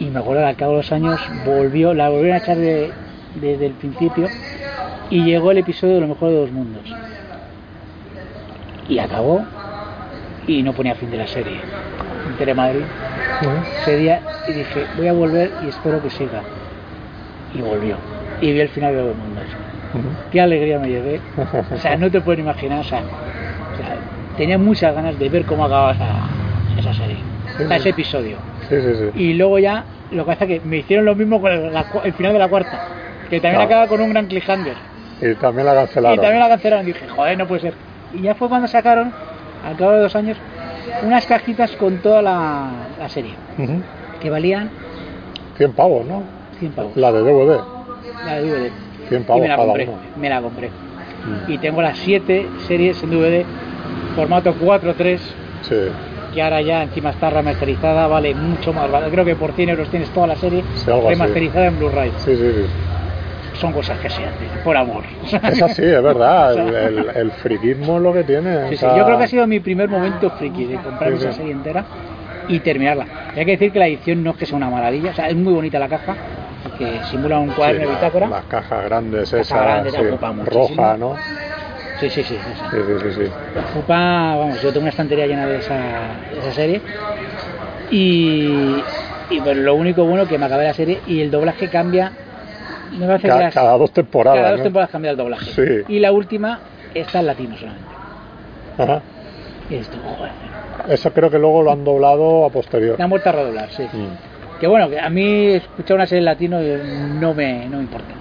[0.00, 2.90] Y me acuerdo que al cabo de los años volvió, la volvieron a echar de-
[3.40, 4.28] desde el principio.
[5.08, 6.82] Y llegó el episodio de Lo mejor de dos mundos.
[8.88, 9.44] Y acabó.
[10.48, 11.58] Y no ponía fin de la serie.
[12.28, 12.82] En Telemadrid
[13.82, 16.42] ese día y dije, voy a volver y espero que siga.
[17.54, 17.96] Y volvió.
[18.40, 19.44] Y vi el final de Dos Mundos.
[20.30, 21.20] Qué alegría me llevé.
[21.74, 22.80] O sea, no te puedes imaginar.
[22.80, 23.96] O sea, o sea,
[24.36, 26.06] tenía muchas ganas de ver cómo acababa esa,
[26.78, 27.16] esa serie.
[27.56, 27.80] Sí, O sea, sí.
[27.80, 28.36] ese episodio.
[28.68, 29.22] Sí, sí, sí.
[29.22, 31.84] Y luego ya, lo que pasa es que me hicieron lo mismo con el, la
[32.04, 32.80] el final de la cuarta.
[33.30, 33.82] Que también Claro.
[33.82, 34.74] acaba con un gran cliffhanger.
[35.20, 36.20] Y también la Y cancelaron.
[36.20, 36.86] también la cancelaron.
[36.86, 37.74] Dije, joder, no puede ser.
[38.14, 39.12] Y ya fue cuando sacaron,
[39.64, 40.36] al cabo de dos años,
[41.02, 43.32] unas cajitas con toda la, la serie.
[44.20, 44.70] Que valían
[45.56, 46.22] 100 pavos, ¿no?
[46.58, 46.96] 100 pavos.
[46.96, 47.60] La de DVD.
[48.24, 48.70] La de DVD.
[49.08, 49.88] 100 Y me la compré.
[50.16, 50.68] Me la compré.
[50.68, 51.50] Mm.
[51.52, 53.44] Y tengo las 7 series en DVD,
[54.14, 55.18] formato 4.3,
[55.62, 55.74] Sí.
[56.34, 58.90] que ahora ya encima está remasterizada, vale mucho más.
[58.90, 59.08] vale.
[59.10, 61.08] Creo que por 100 euros tienes toda la serie Sí, así.
[61.08, 62.12] remasterizada en Blu-ray.
[62.18, 62.66] Sí, sí, sí.
[63.60, 65.02] Son cosas que se hacen, por amor.
[65.24, 66.52] Es así, es verdad.
[66.58, 68.68] El, el, el friquismo es lo que tiene.
[68.68, 71.16] Sí, o sí, Yo creo que ha sido mi primer momento friki de comprar sí.
[71.24, 71.84] esa serie entera
[72.48, 73.06] y terminarla.
[73.34, 75.28] Y hay que decir que la edición no es que sea una maravilla, o sea,
[75.28, 76.14] es muy bonita la caja,
[76.78, 78.28] que simula un cuaderno Sí, de la- bitácora.
[78.28, 81.18] Las cajas grandes Caja esas, grande, sí, roja, ¿no?
[81.98, 82.38] Sí, sí, sí.
[82.38, 83.32] Sí, sí, sí, sí.
[83.72, 86.82] Ocupa, vamos, yo tengo una estantería llena de esa, de esa serie.
[87.90, 88.84] Y,
[89.28, 92.12] y pues lo único bueno que me acabé la serie y el doblaje cambia.
[92.90, 94.64] Me parece que Ca- las- cada dos temporadas, cada dos ¿no?
[94.64, 95.52] temporadas cambia el doblaje.
[95.52, 95.92] Sí.
[95.92, 96.60] Y la última
[96.94, 97.94] está en latino solamente.
[98.78, 99.02] Ajá.
[99.70, 100.32] Y esto, joder,
[100.88, 102.98] Eso creo que luego lo han doblado a posterior.
[102.98, 103.88] me han vuelto a redoblar, sí.
[103.92, 104.35] Mm.
[104.60, 108.14] Que bueno, que a mí escuchar una serie en latino no me, no me importa.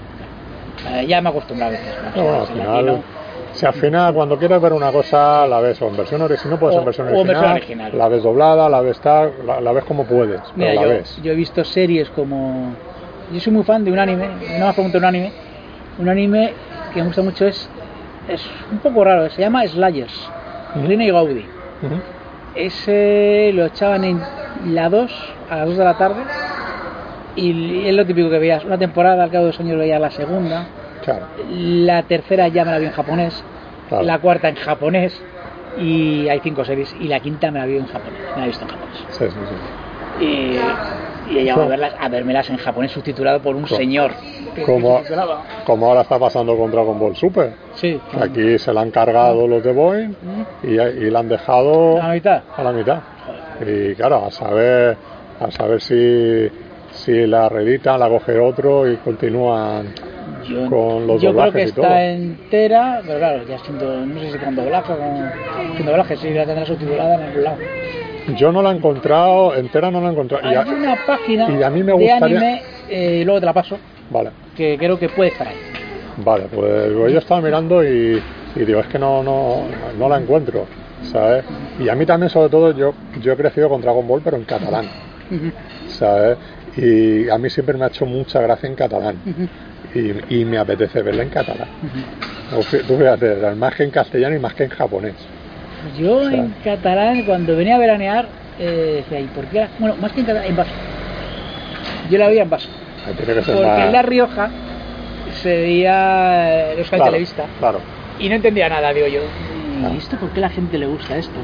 [0.92, 1.96] Eh, ya me he acostumbrado a veces.
[2.16, 3.04] No, bueno, al final, latino.
[3.54, 6.50] si al final cuando quieres ver una cosa la ves o en versión original, si
[6.50, 7.98] no puedes O- en versión original, versión original.
[7.98, 10.90] la ves doblada, la ves tal, la, la ves como puedes, pero Mira, la yo,
[10.90, 11.22] ves.
[11.24, 12.76] yo he visto series como.
[13.32, 15.32] Yo soy muy fan de un anime, no me pregunto un anime.
[15.98, 16.52] Un anime
[16.94, 17.70] que me gusta mucho es.
[18.28, 20.30] Es un poco raro, se llama Slayers.
[20.76, 21.48] Rina y Gaudi.
[22.56, 24.22] Ese lo echaban en
[24.68, 25.12] la 2
[25.50, 26.22] a las 2 de la tarde.
[27.36, 28.64] Y es lo típico que veías.
[28.64, 30.68] Una temporada, al cabo de dos años veías la segunda.
[31.04, 33.44] Claro, La tercera ya me la vi en japonés.
[33.90, 34.04] Claro.
[34.06, 35.22] La cuarta en japonés.
[35.78, 36.96] Y hay cinco series.
[37.00, 38.20] Y la quinta me la vi en japonés.
[38.32, 38.98] Me la he visto en japonés.
[39.10, 40.26] sí, sí, sí.
[40.26, 44.14] Y, y he llegado a, verlas, a vermelas en japonés subtitulado por un señor.
[44.56, 45.02] Que Como,
[45.66, 47.54] como ahora está pasando con Dragon Ball Super.
[47.76, 48.00] Sí.
[48.20, 50.44] Aquí se la han cargado los de Boeing Mm.
[50.64, 52.42] y, y la han dejado A la mitad.
[52.56, 53.00] a la mitad.
[53.66, 54.98] Y claro, a saber,
[55.40, 56.50] a saber si,
[56.92, 59.94] si la reeditan, la coge otro y continúan.
[60.48, 61.96] Yo, Con los yo creo que y está todo.
[61.98, 65.32] entera, pero claro, ya siento, no sé si con doblaje o con,
[65.78, 67.58] sin doblaje, sí, la tendrá subtitulada en algún lado.
[68.38, 70.44] Yo no la he encontrado, entera no la he encontrado.
[70.46, 73.46] Y Hay a- una página y a mí me de gustaría- anime, eh, luego te
[73.46, 73.78] la paso,
[74.10, 75.56] Vale, que creo que puede estar ahí.
[76.18, 78.22] vale, pues yo estaba mirando y,
[78.56, 79.64] y digo, es que no, no,
[79.98, 80.66] no la encuentro,
[81.12, 81.44] ¿sabes?
[81.80, 84.44] Y a mí también, sobre todo, yo, yo he crecido con Dragon Ball, pero en
[84.46, 84.86] catalán,
[85.88, 86.38] ¿sabes?
[86.78, 89.18] Y a mí siempre me ha hecho mucha gracia en catalán.
[89.94, 91.70] Y, y me apetece verla en catalán.
[92.88, 95.16] Tú fíjate, más que en castellano y más que en japonés.
[95.98, 98.28] Yo en catalán, cuando venía a veranear,
[98.60, 99.62] eh, decía, ¿y por qué?
[99.62, 100.72] la-?" Bueno, más que en catalán, en vaso.
[102.10, 102.68] Yo la veía en vaso.
[103.06, 103.80] Ahí tiene que ser Porque más...
[103.86, 104.50] en La Rioja
[105.42, 107.44] se veía el Euskal claro, Televista.
[107.60, 107.80] claro.
[108.20, 109.22] Y no entendía nada, digo yo.
[109.84, 109.90] Ah.
[109.94, 111.36] ¿Y esto por qué a la gente le gusta esto?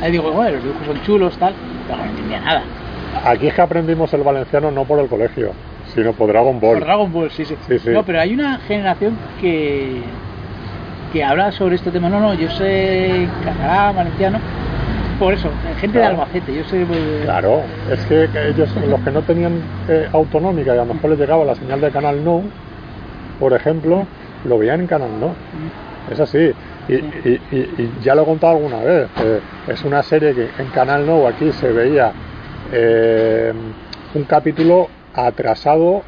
[0.00, 1.54] Ahí digo, bueno, los dibujos son chulos, tal.
[1.86, 2.62] Pero no entendía nada.
[3.24, 5.52] Aquí es que aprendimos el valenciano no por el colegio,
[5.94, 6.78] sino por Dragon Ball.
[6.78, 7.90] Por Dragon Ball, sí, sí, Sí, sí.
[7.90, 10.00] No, pero hay una generación que
[11.12, 12.08] que habla sobre este tema.
[12.08, 14.38] No, no, yo sé catalán, valenciano.
[15.18, 16.04] Por eso, gente de.
[16.04, 16.54] Albacete.
[16.54, 16.84] Yo soy.
[16.84, 21.10] pues, Claro, es que ellos, los que no tenían eh, autonómica y a lo mejor
[21.10, 22.42] les llegaba la señal de Canal No,
[23.38, 24.06] por ejemplo,
[24.44, 25.34] lo veían en Canal No.
[26.10, 26.52] Es así.
[26.88, 29.08] Y, y- y- y ya lo he contado alguna vez.
[29.24, 32.12] eh, es una serie que en Canal No aquí se veía
[32.72, 33.52] eh,
[34.14, 36.02] un capítulo atrasado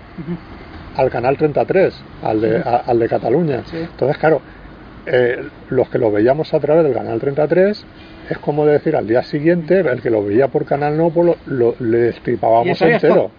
[0.96, 3.62] al canal 33, al de, a- al de Cataluña.
[3.72, 4.40] Entonces, claro,
[5.06, 7.84] eh, los que lo veíamos a través del canal 33
[8.30, 11.36] es como decir al día siguiente, el que lo veía por canal no, pues lo,
[11.46, 13.30] lo- le destripábamos entero.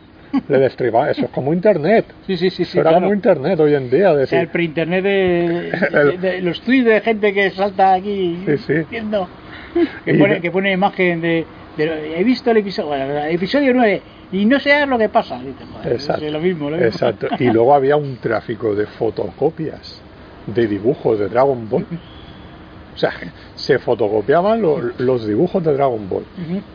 [0.50, 2.06] Le destripaba, eso es como internet.
[2.28, 2.80] Sí, sí, sí, Eso sí.
[2.80, 3.04] era claro.
[3.06, 4.10] como internet hoy en día.
[4.10, 7.93] O sea, Decir, el preinternet de, El- de- de los tweets de gente que salta
[7.93, 8.74] aquí Sí, sí.
[10.04, 11.45] que pone, que pone imagen de,
[11.78, 14.02] de- he visto el episodio bueno, el episodio 9
[14.34, 16.26] y no sé lo que pasa Y dices, joder, Exacto.
[16.26, 16.88] es lo mismo, lo mismo.
[16.91, 17.28] Exacto.
[17.39, 20.02] Y luego había un tráfico de fotocopias
[20.48, 21.86] de dibujos de Dragon Ball.
[22.95, 23.12] O sea,
[23.55, 26.23] se fotocopiaban lo- los dibujos de Dragon Ball.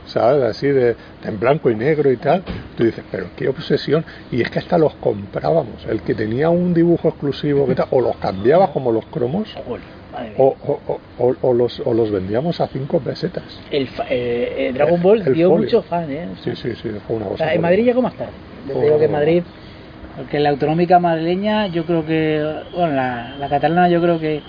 [0.05, 0.43] ¿sabes?
[0.45, 2.43] Así de, en blanco y negro y tal.
[2.77, 4.05] Tú dices, pero qué obsesión.
[4.31, 5.87] Y es que hasta los comprábamos.
[5.89, 10.35] El que tenía un dibujo exclusivo, que tal, o los cambiabas como los cromos, mía.
[10.37, 13.45] o, o- o- o- o los, o los vendíamos a cinco pesetas.
[13.71, 15.65] el, fa- eh, eh, Dragon Ball El dio folio.
[15.65, 16.29] mucho fan, ¿eh?
[16.45, 17.45] Sí, sí, sí, fue una O cosa.
[17.45, 18.33] sea, en Madrid llegó más tarde.
[18.69, 19.43] Yo digo que en Madrid,
[20.17, 24.43] porque la autonómica madrileña, yo creo que, bueno, la, la catalana yo creo que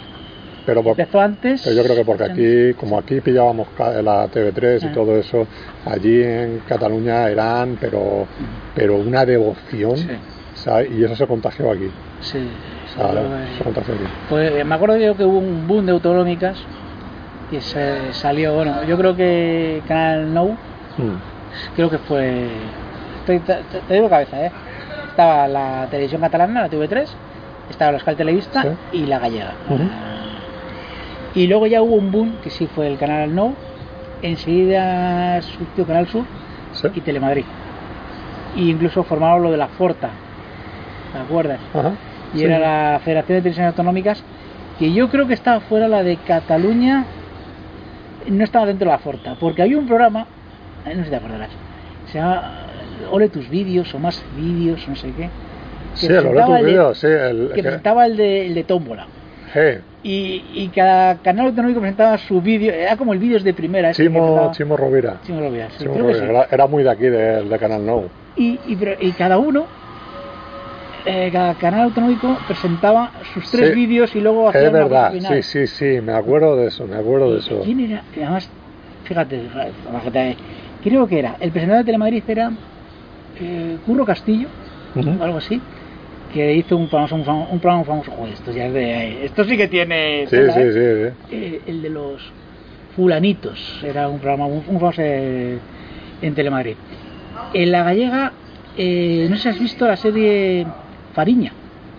[0.66, 1.62] Pero, por- empezó antes.
[1.64, 5.48] pero yo creo que porque aquí, como aquí pillábamos la TV3 y todo eso,
[5.86, 8.28] allí en Cataluña eran, pero,
[8.76, 10.08] pero una devoción, Sí.
[10.54, 10.92] ¿sabes?
[10.92, 11.90] Y eso se contagió aquí.
[12.22, 12.48] Sí,
[12.96, 13.24] ¿sabes?
[13.58, 14.04] Se contagió aquí.
[14.30, 16.58] Pues me acuerdo yo que hubo un boom de autonómicas
[17.52, 20.46] y se salió, bueno, yo creo que Canal No,
[20.98, 21.16] Mm.
[21.76, 22.48] creo que fue,
[23.20, 24.52] estoy, te, te- digo cabeza, ¿eh?
[25.10, 27.10] Estaba la televisión catalana, la TV3,
[27.70, 28.70] estaba la Euskal Televista Sí.
[29.00, 29.54] y la gallega.
[31.36, 33.56] Y luego ya hubo un boom que sí fue el Canal No,
[34.22, 36.26] enseguida surgió Canal Sur
[36.74, 36.88] ¿Sí?
[36.94, 37.46] y Telemadrid.
[38.56, 40.10] Y incluso formaron lo de la Forta,
[41.14, 41.60] ¿te acuerdas?
[41.74, 41.94] Ajá.
[42.34, 42.46] y Sí.
[42.46, 44.24] era la Federación de Televisiones Autonómicas,
[44.80, 47.06] que yo creo que estaba fuera la de Cataluña,
[48.30, 50.28] no estaba dentro de la Forta, porque había un programa,
[50.86, 51.50] eh, no sé si te acordarás,
[52.08, 52.52] se llama
[53.12, 55.30] Ole tus vídeos o más vídeos, no sé qué,
[55.94, 57.08] Sí, presentaba de el de- vídeo, sí.
[57.08, 59.08] El, que que- presentaba el de, el de Tómbola.
[59.54, 63.90] hey, Y, y cada canal autonómico presentaba su vídeo, era como el vídeo de primera.
[63.90, 65.22] que Chimo, Chimo Rovira.
[65.24, 66.26] Chimo Rovira, sí, Chimo Rovira, sí.
[66.26, 68.10] Era, era muy de aquí, de, de Canal Nou.
[68.36, 69.68] Y, y, pero- y cada uno,
[71.06, 75.44] eh, cada canal autonómico presentaba sus tres Sí, vídeos y luego hacía Es verdad, final.
[75.44, 77.62] sí, sí, sí, me acuerdo de eso, me acuerdo de eso.
[77.64, 78.04] ¿Quién era?
[78.16, 78.50] Además,
[79.04, 79.50] fíjate,
[79.84, 80.38] fíjate,
[80.82, 82.52] creo que era, el presentador de Telemadrid era
[83.36, 84.50] eh, Curro Castillo,
[84.96, 85.10] Ujú.
[85.20, 85.62] o algo así,
[86.34, 88.12] que hizo un programa, un, famo- un programa famoso.
[88.12, 89.26] Joder, esto ya es de.
[89.26, 90.26] Esto sí que tiene.
[90.28, 90.52] Sí, ¿eh?
[90.54, 90.62] sí,
[91.32, 91.36] sí.
[91.36, 92.32] Eh, el de los
[92.96, 96.76] Fulanitos, era un programa muy famoso en Telemadrid.
[97.54, 98.34] En la gallega,
[98.78, 100.66] eh, no sé si has visto la serie
[101.14, 101.54] Fariña.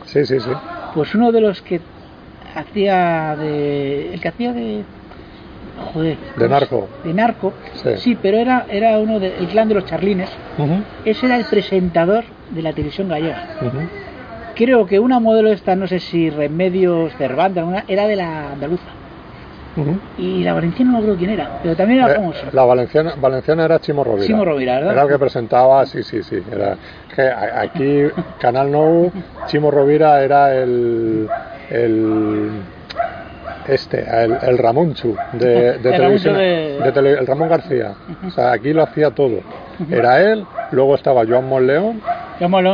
[0.07, 0.51] Sí, sí, sí.
[0.95, 1.81] Pues uno de los que
[2.55, 4.15] hacía de.
[4.15, 4.85] El que hacía de.
[5.95, 6.17] Joder.
[6.37, 6.89] De narco.
[7.03, 7.53] De narco.
[7.99, 8.17] Sí.
[8.21, 10.29] pero era, era uno del clan de los charlines.
[10.59, 13.43] Ujú, Ese era el presentador de la televisión gallega.
[13.61, 13.79] ujú.
[14.55, 18.85] Creo que una modelo esta, no sé si Remedios Cervantes, alguna, era de la andaluza.
[20.19, 22.41] Y la valenciana no creo quién era, pero también era Eh, famoso.
[22.53, 24.27] la valenciana, valenciana era Chimo Rovira.
[24.27, 24.93] Chimo Rovira, ¿verdad?
[24.93, 26.43] Era el que presentaba, sí, sí, sí.
[26.53, 26.77] Era,
[27.15, 28.03] que aquí,
[28.39, 29.11] Canal Nou,
[29.47, 31.27] Chimo Rovira era el.
[31.71, 32.51] el
[33.69, 36.37] este, el, el Ramonchu de, de El televisión.
[36.37, 37.95] De- de tele- el Ramón García.
[38.27, 39.41] O sea, aquí lo hacía todo.
[39.91, 42.03] Era él, luego estaba Joan Monleón,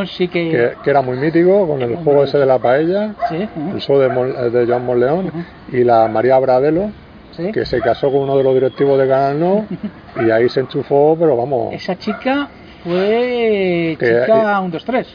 [0.06, 0.50] Sí que...
[0.50, 3.36] que, que era muy mítico con el juego ese de la paella, Sí,
[3.74, 5.30] el show de, Mon- de Joan Monleón,
[5.72, 6.90] y la María Bradelo,
[7.32, 7.52] sí.
[7.52, 9.66] que se casó con uno de los directivos de Canal No
[10.26, 11.74] y ahí se enchufó, pero vamos.
[11.74, 12.48] Esa chica
[12.84, 15.06] fue Que- chica 1, 2, 3.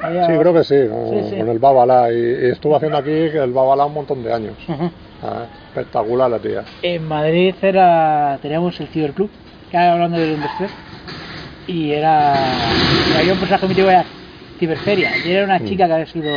[0.00, 1.36] Sí, creo que sí, con, Sí, sí.
[1.38, 2.12] con el Babalá.
[2.12, 4.54] Y, y estuvo haciendo aquí el Babalá un montón de años.
[5.22, 6.62] Ah, espectacular la tía.
[6.82, 9.28] En Madrid era teníamos el Ciberclub,
[9.70, 10.70] que ahora hablando del 1, 2, 3,
[11.68, 12.34] y era...
[13.18, 14.04] Había un personaje mítico era
[14.58, 15.64] Ciberferia, y era una Mm.
[15.64, 16.30] chica que había sido...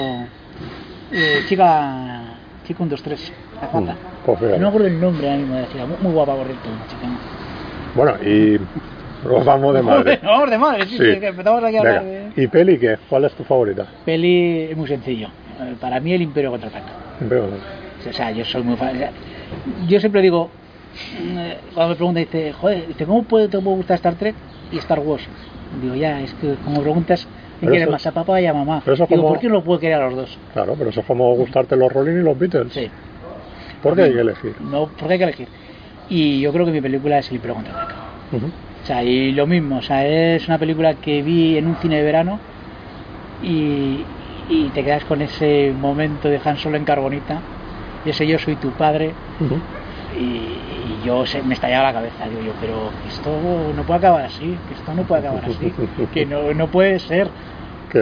[1.11, 2.21] eh, chica...
[2.67, 3.33] Chica 1, 2, 3,
[3.73, 3.87] la Mm,
[4.23, 4.41] pues.
[4.51, 6.69] No me acuerdo el nombre ahora mismo de la chica, muy, muy guapa, por cierto,
[6.69, 7.07] una chica.
[7.95, 8.59] Bueno, y
[9.27, 10.19] nos vamos de madre.
[10.21, 11.13] No, vamos de madre, sí, Sí.
[11.13, 12.31] sí, que empezamos aquí a hablar de...
[12.35, 12.97] ¿y peli qué?
[13.09, 13.87] ¿Cuál es tu favorita?
[14.05, 15.27] Peli es muy sencillo.
[15.59, 16.91] Eh, Para mí el Imperio contraataca.
[17.21, 17.45] Veo.
[18.09, 18.95] O sea, yo soy muy fan.
[18.95, 19.11] o sea,
[19.87, 20.49] Yo siempre digo,
[21.19, 24.35] eh, cuando me preguntan, dice, joder, dice, ¿cómo puede, te puede gustar Star Trek
[24.71, 25.27] y Star Wars?
[25.79, 27.31] Digo, ya, es que como preguntas, ¿qué
[27.61, 28.83] Pero quieres más a papá y a mamá?
[28.85, 30.37] Digo, como- ¿por qué no lo puedo querer a los dos?
[30.53, 32.73] Claro, pero eso es como gustarte los Rolling y los Beatles.
[32.73, 32.89] Sí,
[33.81, 34.55] ¿Por qué hay que elegir?
[34.61, 35.47] no, porque hay que elegir.
[36.09, 37.95] Y yo creo que mi película es El Imperio contraataca.
[38.33, 38.47] Ujú.
[38.47, 40.05] O sea, y lo mismo, o sea,
[40.35, 42.39] es una película que vi en un cine de verano
[43.41, 44.05] y,
[44.49, 47.41] y te quedas con ese momento de Han Solo en Carbonita,
[48.05, 49.15] y ese yo soy tu padre.
[50.17, 53.29] Y, y yo se, me estallaba la cabeza, digo yo, pero esto
[53.75, 55.73] no puede acabar así, que esto no puede acabar así,
[56.13, 57.27] que no, no puede ser.
[57.91, 57.99] Qué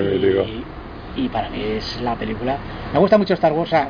[1.15, 2.58] y, y para mí es la película.
[2.93, 3.88] Me gusta mucho Star Wars, o sea,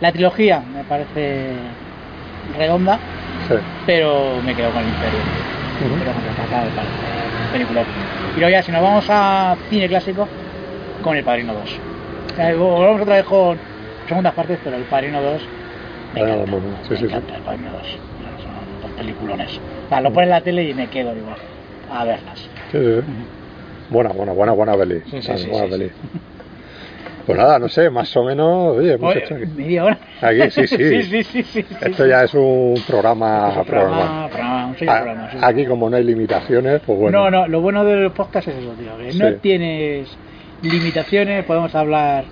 [0.00, 1.52] la trilogía me parece
[2.56, 2.98] redonda,
[3.48, 3.54] Sí.
[3.86, 5.18] pero me quedo con el Imperio.
[5.80, 7.82] Pero contraataca me parece película.
[8.36, 10.26] Y luego ya, si nos vamos a cine clásico,
[11.02, 11.62] con El Padrino 2.
[12.32, 13.56] O sea, volvemos otra vez con
[14.08, 15.42] segundas partes, pero El Padrino 2
[16.24, 16.50] me encanta.
[16.52, 16.66] bueno.
[16.82, 17.14] Sí, me sí, sí.
[17.14, 17.72] encanta El 2.
[18.42, 19.60] Son dos peliculones.
[20.02, 21.28] Lo pones en la tele y me quedo, digo,
[21.92, 22.38] a verlas.
[22.72, 23.00] Sí, sí.
[23.90, 25.00] Buena, buena, buena, buena peli.
[25.06, 25.90] Sí, sí, Buena, sí, buena sí, peli.
[27.26, 29.34] Pues nada, no sé, más o menos, oye, aquí.
[29.54, 29.98] media hora.
[30.22, 30.76] Aquí, sí, sí.
[30.78, 32.08] sí, sí, sí, sí, Esto sí.
[32.08, 33.96] ya es un programa, Es un programa.
[33.96, 35.38] programa, programa, un sello A- programa, sí.
[35.42, 37.24] Aquí como no hay limitaciones, pues bueno.
[37.24, 38.96] No, no, lo bueno del podcast es eso, tío.
[38.96, 39.36] que No Sí.
[39.42, 40.08] tienes
[40.62, 42.24] limitaciones, podemos hablar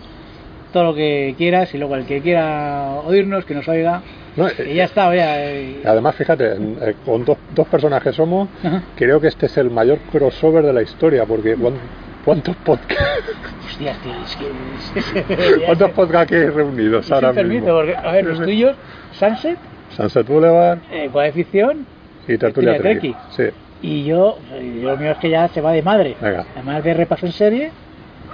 [0.77, 4.03] todo lo que quieras y luego el que quiera oírnos, que nos oiga.
[4.37, 5.43] No, Y eh, ya está, vea.
[5.51, 8.83] eh, Además, fíjate, eh, con dos, dos personajes somos, Ajá.
[8.95, 11.79] creo que este es el mayor crossover de la historia, porque ¿cuán-
[12.27, 13.25] ¿cuántos podcasts
[13.67, 15.65] Hostias, tío, es que.
[15.65, 17.69] cuántos podcasts hay reunidos ahora mismo?
[17.69, 18.77] porque, a ver, los tuyos,
[19.13, 19.57] Sunset,
[19.97, 21.87] Sunset Boulevard eh, Ficción,
[22.29, 23.15] y Tertulia Treki.
[23.31, 23.45] Sí,
[23.81, 26.15] y yo, eh, lo mío es que ya se va de madre.
[26.21, 26.45] Venga.
[26.55, 27.71] Además de repaso en serie,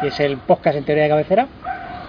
[0.00, 1.46] que es el podcast en teoría de cabecera,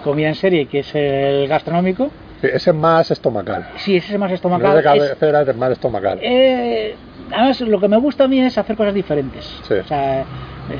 [0.04, 2.10] comida en serie, que es el gastronómico.
[2.40, 3.66] Sí, ese es más estomacal.
[3.76, 4.68] Sí, ese es más No estomacal.
[4.68, 6.18] es de es- cabecera, es más estomacal.
[6.22, 6.94] Eh,
[7.32, 9.44] además, lo que me gusta a mí es hacer cosas diferentes.
[9.66, 9.74] Sí.
[9.74, 10.24] O sea, eh,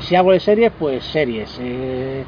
[0.01, 1.57] si hago de series, pues series.
[1.61, 2.23] eh,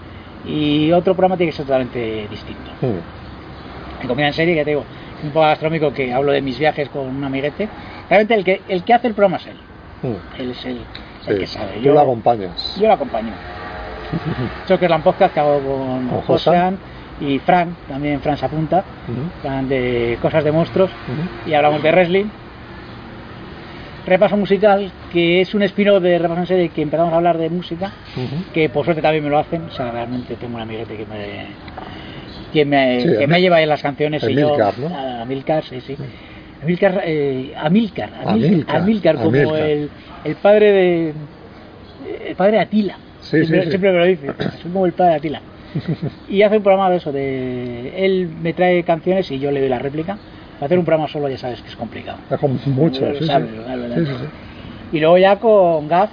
[0.46, 2.72] y otro programa tiene que ser totalmente distinto.
[2.82, 4.02] Mm.
[4.04, 4.84] En comida en serie, ya te digo,
[5.20, 7.68] es un poco gastronómico que hablo de mis viajes con un amiguete.
[8.10, 9.58] Realmente el que, el que hace el programa es él.
[10.04, 10.42] Mm.
[10.42, 11.74] Él es el, el Sí, que sabe.
[11.76, 12.76] Tú Yo, lo acompañas.
[12.80, 13.34] yo lo acompaño.
[14.88, 16.78] La podcast que hago con Con Josean
[17.22, 18.84] y Fran, también Fran se apunta,
[19.42, 20.92] Fran de cosas de monstruos
[21.46, 22.26] y hablamos de wrestling.
[24.06, 27.50] Repaso Musical, que es un spin-off de Repaso en Serie que empezamos a hablar de
[27.50, 27.92] música,
[28.54, 29.64] que por suerte también me lo hacen.
[29.64, 31.46] O sea, realmente tengo un amiguete que me,
[32.54, 34.54] que me, Sí, que me lleva en las canciones y yo.
[34.54, 34.96] Amilcar, ¿no?
[34.96, 35.98] a- Amilcar, sí, sí.
[36.64, 39.60] Amilcar, eh, Amilcar, Amil- Amilcar, Amilcar, como Amilcar.
[39.60, 39.90] El,
[40.24, 41.14] el padre de.
[42.30, 42.98] El padre de Atila.
[43.30, 43.70] Sí, siempre, sí.
[43.70, 44.28] siempre me lo dice.
[44.62, 45.42] Soy como el padre de Atila.
[46.30, 49.70] Y hace un programa de eso, de él me trae canciones y yo le doy
[49.70, 50.18] la réplica.
[50.60, 52.18] Hacer un programa solo ya sabes que es complicado.
[52.32, 53.26] Es como mucho, sí, sí.
[53.28, 54.06] sabe, lo sabe, lo Sí, sabe.
[54.08, 54.98] sí, sí.
[54.98, 56.10] Y luego ya con Gaf,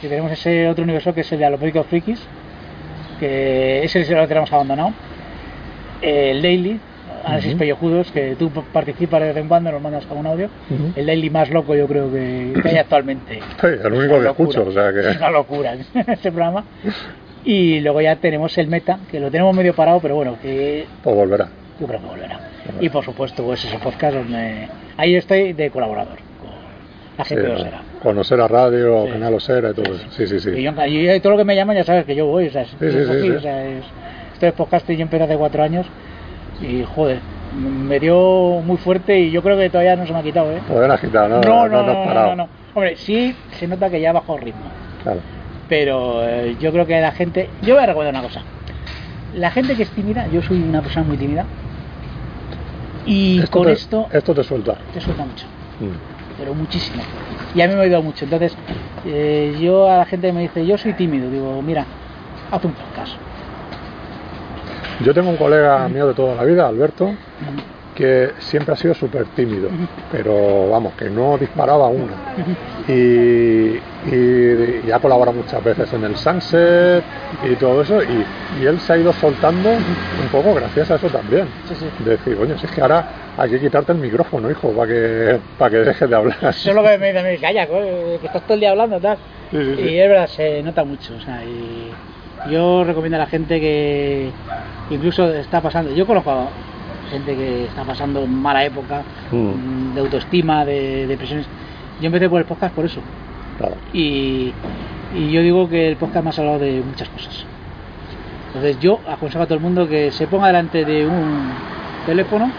[0.00, 2.20] que tenemos ese otro universo que es el de Alopédicos Frikis,
[3.18, 4.92] que ese lo tenemos abandonado.
[6.00, 6.78] El Daily,
[7.24, 7.58] Análisis Ujú.
[7.58, 10.48] Pellejudos, que tú participas de vez en cuando, nos mandas algún audio.
[10.70, 10.92] Ujú.
[10.96, 13.40] El Daily más loco yo creo que, que hay actualmente.
[13.60, 15.00] Sí, el único Es que escucho, o sea que...
[15.10, 15.74] Es una locura
[16.06, 16.64] ese programa.
[17.44, 21.16] Y luego ya tenemos el Meta, que lo tenemos medio parado, pero bueno, que Pues
[21.16, 21.48] volverá.
[21.80, 22.40] yo creo que volverá.
[22.80, 26.50] Y por supuesto, pues ese podcast donde ahí estoy de colaborador con
[27.16, 27.60] la Sí, gente de ¿no?
[27.60, 27.80] Osera.
[28.02, 29.12] Con Osera Radio, Sí.
[29.12, 30.04] Canal Osera y todo eso.
[30.10, 30.62] Sí, sí, Y, sí.
[30.62, 32.68] yo, y todo lo que me llaman ya sabes que yo voy, o sea, es,
[32.68, 33.30] sí, sí, sí.
[33.30, 33.84] o sea, es-
[34.34, 35.86] esto es podcast y yo empecé hace cuatro años
[36.60, 37.20] y joder,
[37.60, 40.60] me dio muy fuerte y yo creo que todavía no se me ha quitado, ¿eh?
[40.66, 42.48] Todavía no has quitado, no, no, no, no, no, no, no, no.
[42.74, 44.70] Hombre, sí se nota que ya bajó el ritmo,
[45.02, 45.20] Claro.
[45.68, 48.42] pero eh, yo creo que la gente, yo voy a recordar una cosa,
[49.34, 51.44] la gente que es tímida, yo soy una persona muy tímida
[53.06, 54.76] y Esto con te, esto Esto te suelta.
[54.92, 55.46] te suelta mucho
[55.80, 55.92] Mm.
[56.36, 57.02] pero muchísimo.
[57.54, 58.24] Y a mí me ha ayudado mucho.
[58.24, 58.56] Entonces,
[59.06, 61.84] eh, yo a la gente me dice, yo soy tímido, digo, mira,
[62.50, 63.14] haz un podcast.
[65.04, 67.10] Yo tengo un colega mío de toda la vida, Alberto,
[67.94, 69.68] que siempre ha sido súper tímido,
[70.10, 72.12] pero vamos, que no disparaba una.
[72.88, 72.92] Y,
[74.12, 77.02] y, y ha colaborado muchas veces en el Sunset
[77.48, 78.24] y todo eso, y,
[78.62, 81.46] y él se ha ido soltando un poco gracias a eso también.
[81.68, 81.86] Sí, sí.
[82.04, 85.38] De decir, coño, si es que ahora hay que quitarte el micrófono, hijo, para que,
[85.58, 86.36] para que dejes de hablar.
[86.40, 89.18] Eso es lo que me dicen, me calla, que estás todo el día hablando, tal.
[89.50, 89.56] Sí.
[89.56, 91.14] Y es verdad, se nota mucho.
[91.16, 91.90] O sea, y
[92.50, 94.30] yo recomiendo a la gente que
[94.90, 96.48] incluso está pasando, yo conozco a
[97.10, 99.36] gente que está pasando mala época Mm.
[99.90, 101.46] mm, de autoestima, de depresiones.
[102.00, 103.00] Yo empecé por el podcast por eso.
[103.58, 103.74] Claro.
[103.92, 104.52] Y,
[105.14, 107.44] y yo digo que el podcast me ha salvado de muchas cosas.
[108.48, 111.50] Entonces yo aconsejo a todo el mundo que se ponga delante de un
[112.06, 112.50] teléfono,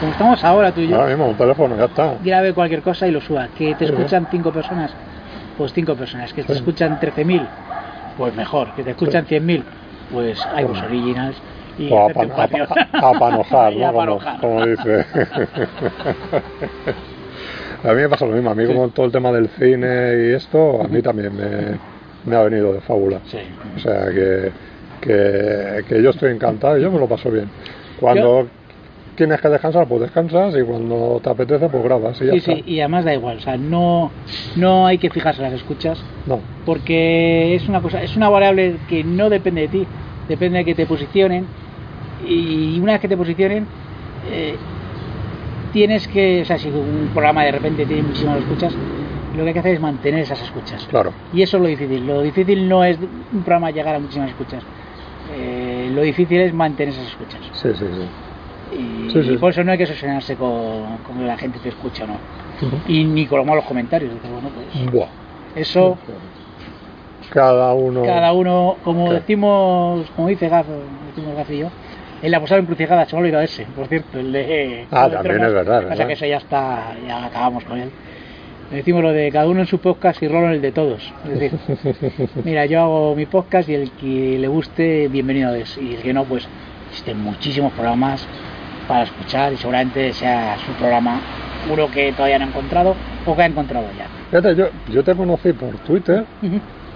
[0.00, 2.14] como estamos ahora tú y yo, Ahora mismo, un teléfono, ya está.
[2.22, 3.48] grabe cualquier cosa y lo suba.
[3.56, 4.90] Que te Sí, escuchan cinco personas,
[5.56, 6.32] pues cinco personas.
[6.32, 7.46] Que te escuchan 13.000,
[8.16, 8.72] pues mejor.
[8.74, 9.62] Que te escuchan 100.000,
[10.12, 10.68] pues hay Sí.
[10.70, 11.36] voz originals.
[11.78, 13.86] Y O a, hacerte pan- un a, a- a panojar, ¿no?
[13.88, 15.04] a Como, como dice.
[17.84, 18.50] a mí me pasa lo mismo.
[18.50, 18.72] A mí, Sí.
[18.72, 21.78] como todo el tema del cine y esto, a mí también me,
[22.24, 23.20] me ha venido de fábula.
[23.26, 23.38] Sí.
[23.76, 24.50] O sea, que,
[25.00, 27.48] que, que yo estoy encantado y yo me lo paso bien.
[28.00, 28.48] Cuando
[29.16, 32.54] tienes que descansar, pues descansas y cuando te apetece, pues grabas y ya Sí, está.
[32.54, 34.10] sí, y además da igual, o sea, no,
[34.56, 38.76] no hay que fijarse en las escuchas, No, porque es una cosa, es una variable
[38.88, 39.86] que no depende de ti,
[40.28, 41.46] depende de que te posicionen
[42.28, 43.66] y una vez que te posicionen
[44.30, 44.56] eh,
[45.72, 48.72] tienes que, o sea, si un programa de repente tiene muchísimas escuchas,
[49.34, 50.86] lo que hay que hacer es mantener esas escuchas.
[50.88, 51.12] claro.
[51.32, 52.06] Y eso es lo difícil.
[52.06, 54.62] Lo difícil no es un programa llegar a muchísimas escuchas.
[55.34, 57.40] Eh, lo difícil es mantener esas escuchas.
[57.52, 58.08] Sí, sí, sí.
[58.72, 59.32] Y, Sí, sí.
[59.32, 62.06] y por eso no hay que obsesionarse con, con que la gente te escucha o
[62.08, 62.16] no.
[62.88, 64.12] Y ni con los malos comentarios.
[64.12, 65.06] Dices, bueno, pues Buah.
[65.54, 65.96] eso
[67.30, 68.02] Cada uno.
[68.04, 70.66] cada uno, como decimos, como dice Gaf,
[71.14, 71.68] decimos Gaf y yo,
[72.22, 74.86] en la posada encrucijada, se me ha olvidado ese, por cierto, el de...
[74.90, 76.06] Ah, el de también es verdad, Pasa verdad.
[76.06, 77.90] que eso ya está, ya acabamos con él.
[78.70, 81.12] Decimos lo de cada uno en su podcast y Rolo en el de todos.
[81.30, 85.78] Es decir, mira, yo hago mi podcast y el que le guste, bienvenido es.
[85.78, 86.48] Y el que no, pues
[86.90, 88.26] existen muchísimos programas
[88.88, 91.20] para escuchar y seguramente sea su programa
[91.72, 92.94] uno que todavía no ha encontrado
[93.26, 94.06] o que ha encontrado ya.
[94.30, 96.24] Fíjate, yo, yo te conocí por Twitter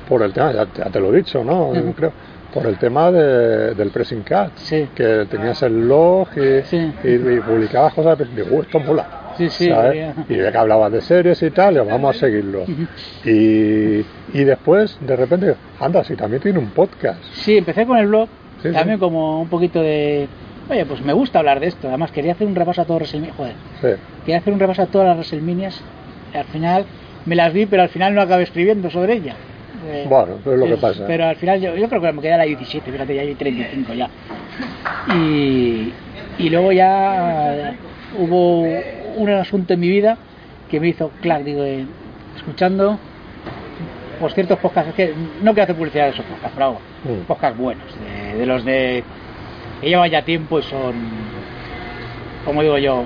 [0.09, 1.73] por el tema, ya, ya te lo he dicho, ¿no?
[1.97, 2.13] Creo,
[2.53, 4.89] por el tema de- del pressing cat, Sí.
[4.95, 6.93] que tenías el blog y, Sí.
[7.05, 9.07] y- y publicabas cosas, y digo, "Uh, esto mola.
[9.37, 9.97] Sí, sí, ¿sabes?
[9.97, 10.15] ya.
[10.29, 12.65] Y de que hablabas de series y tal, vamos a seguirlo.
[13.25, 17.23] Y, y después, de repente, anda, si también tiene un podcast.
[17.33, 18.29] Sí, empecé con el blog,
[18.73, 20.29] también como un poquito de...
[20.71, 21.89] Oye, pues me gusta hablar de esto.
[21.89, 23.35] Además, quería hacer un repaso a todos WrestleMania.
[23.37, 23.89] Joder, Sí.
[24.25, 25.81] quería hacer un repaso a todas las WrestleManias.
[26.35, 26.85] Al final
[27.27, 29.35] me las vi, pero al final no acabé escribiendo sobre ella.
[29.87, 31.05] Eh, Bueno, es lo que eh, pasa.
[31.07, 33.35] Pero al final yo, yo creo que me quedé a la 17, fíjate, ya hay
[33.35, 34.09] 35 ya.
[35.13, 35.93] Y,
[36.39, 37.75] y luego ya
[38.19, 38.63] hubo
[39.17, 40.19] un asunto en mi vida
[40.71, 41.85] que me hizo, claro, digo, eh,
[42.37, 42.99] escuchando
[44.21, 47.25] por ciertos podcasts, es que no quiero hacer publicidad de esos podcasts, pero hago Mm.
[47.27, 49.03] podcasts buenos, de, de los de
[49.81, 50.95] que llevan ya tiempo y son,
[52.45, 53.05] como digo yo,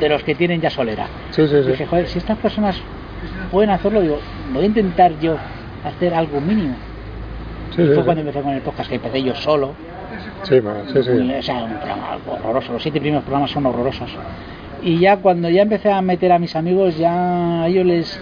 [0.00, 1.06] de los que tienen ya solera.
[1.30, 1.70] Sí, sí, sí.
[1.70, 2.80] Dije, joder, si estas personas
[3.50, 4.18] pueden hacerlo, digo,
[4.52, 5.36] voy a intentar yo
[5.84, 6.74] hacer algo mínimo.
[7.70, 8.02] Sí, sí, Fue sí.
[8.02, 9.74] cuando empecé con el podcast, que empecé yo solo.
[10.42, 10.60] Sí,
[10.92, 11.32] sí, sí.
[11.38, 12.72] O sea, un programa horroroso.
[12.72, 14.10] Los siete primeros programas son horrorosos.
[14.82, 18.20] Y ya cuando ya empecé a meter a mis amigos, ya ellos les,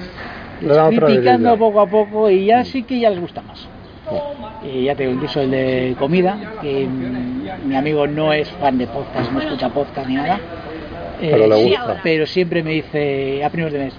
[0.60, 3.66] Le les fui picando poco a poco y ya sí que ya les gusta más.
[4.64, 7.31] Y ya te digo, incluso el de comida, que mm,
[7.64, 10.38] mi amigo no es fan de podcast, no escucha podcast ni nada.
[11.20, 12.00] Eh, Pero le gusta.
[12.02, 13.94] pero siempre me dice a primeros de mes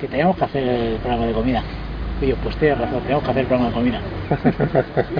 [0.00, 1.62] que tenemos que hacer el programa de comida.
[2.20, 4.00] Y yo, pues tienes razón, tenemos que hacer el programa de comida.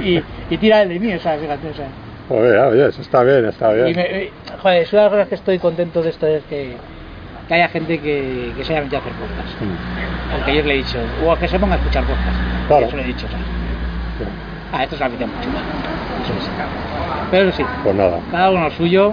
[0.05, 0.23] y,
[0.55, 1.87] y tira el de mí, o sea, fíjate, o sea.
[2.29, 3.89] Joder, oye, eso está bien, está bien.
[3.89, 4.31] Y me- me-
[4.63, 6.75] joder, es una de las cosas que estoy contento de esto es que,
[7.49, 9.61] que haya gente que, que se haya metido a hacer podcast.
[9.61, 10.33] Mm.
[10.35, 12.37] Aunque yo le he dicho, o que se ponga a escuchar podcast.
[12.69, 12.87] Claro.
[12.87, 13.39] Eso le he dicho, o sea.
[14.73, 15.49] Ah, esto es la afición mucho.
[15.49, 17.06] Eso es.
[17.31, 19.13] Pero sí, Pues nada, cada uno suyo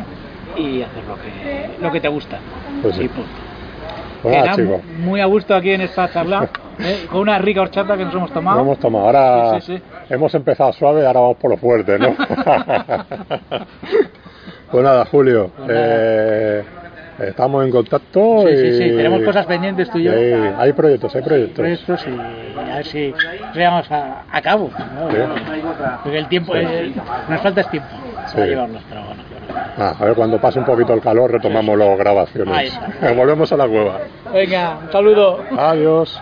[0.57, 2.37] y hacer lo que, lo que te gusta.
[2.81, 3.03] Pues sí.
[3.03, 3.29] Y punto.
[4.21, 4.81] pues chicos.
[4.99, 6.47] muy a gusto aquí en esta charla,
[6.79, 7.05] ¿eh?
[7.09, 8.57] con una rica horchata que nos hemos tomado.
[8.57, 9.05] Lo hemos tomado.
[9.05, 9.83] Ahora Sí, sí, sí.
[10.13, 12.15] hemos empezado suave, ahora vamos por lo fuerte, ¿no?
[14.71, 15.49] pues nada, Julio.
[15.55, 15.79] Pues nada.
[15.79, 16.63] eh,
[17.19, 18.43] estamos en contacto.
[18.47, 18.57] Sí, y...
[18.57, 20.11] sí, sí, tenemos cosas pendientes tú y yo.
[20.13, 21.55] Sí, hay proyectos, hay proyectos.
[21.57, 23.13] proyectos y a ver si
[23.53, 24.69] llegamos a, a cabo.
[24.95, 25.09] ¿no?
[25.11, 25.17] Sí.
[26.03, 26.91] Porque el tiempo, eh,
[27.29, 27.89] nos falta es tiempo
[28.27, 28.35] Sí.
[28.35, 29.23] para llevarlos, pero bueno.
[29.77, 32.79] Ah, a ver, cuando pase un poquito el calor retomamos las grabaciones.
[33.15, 33.99] Volvemos a la cueva.
[34.33, 35.43] Venga, un saludo.
[35.57, 36.21] Adiós.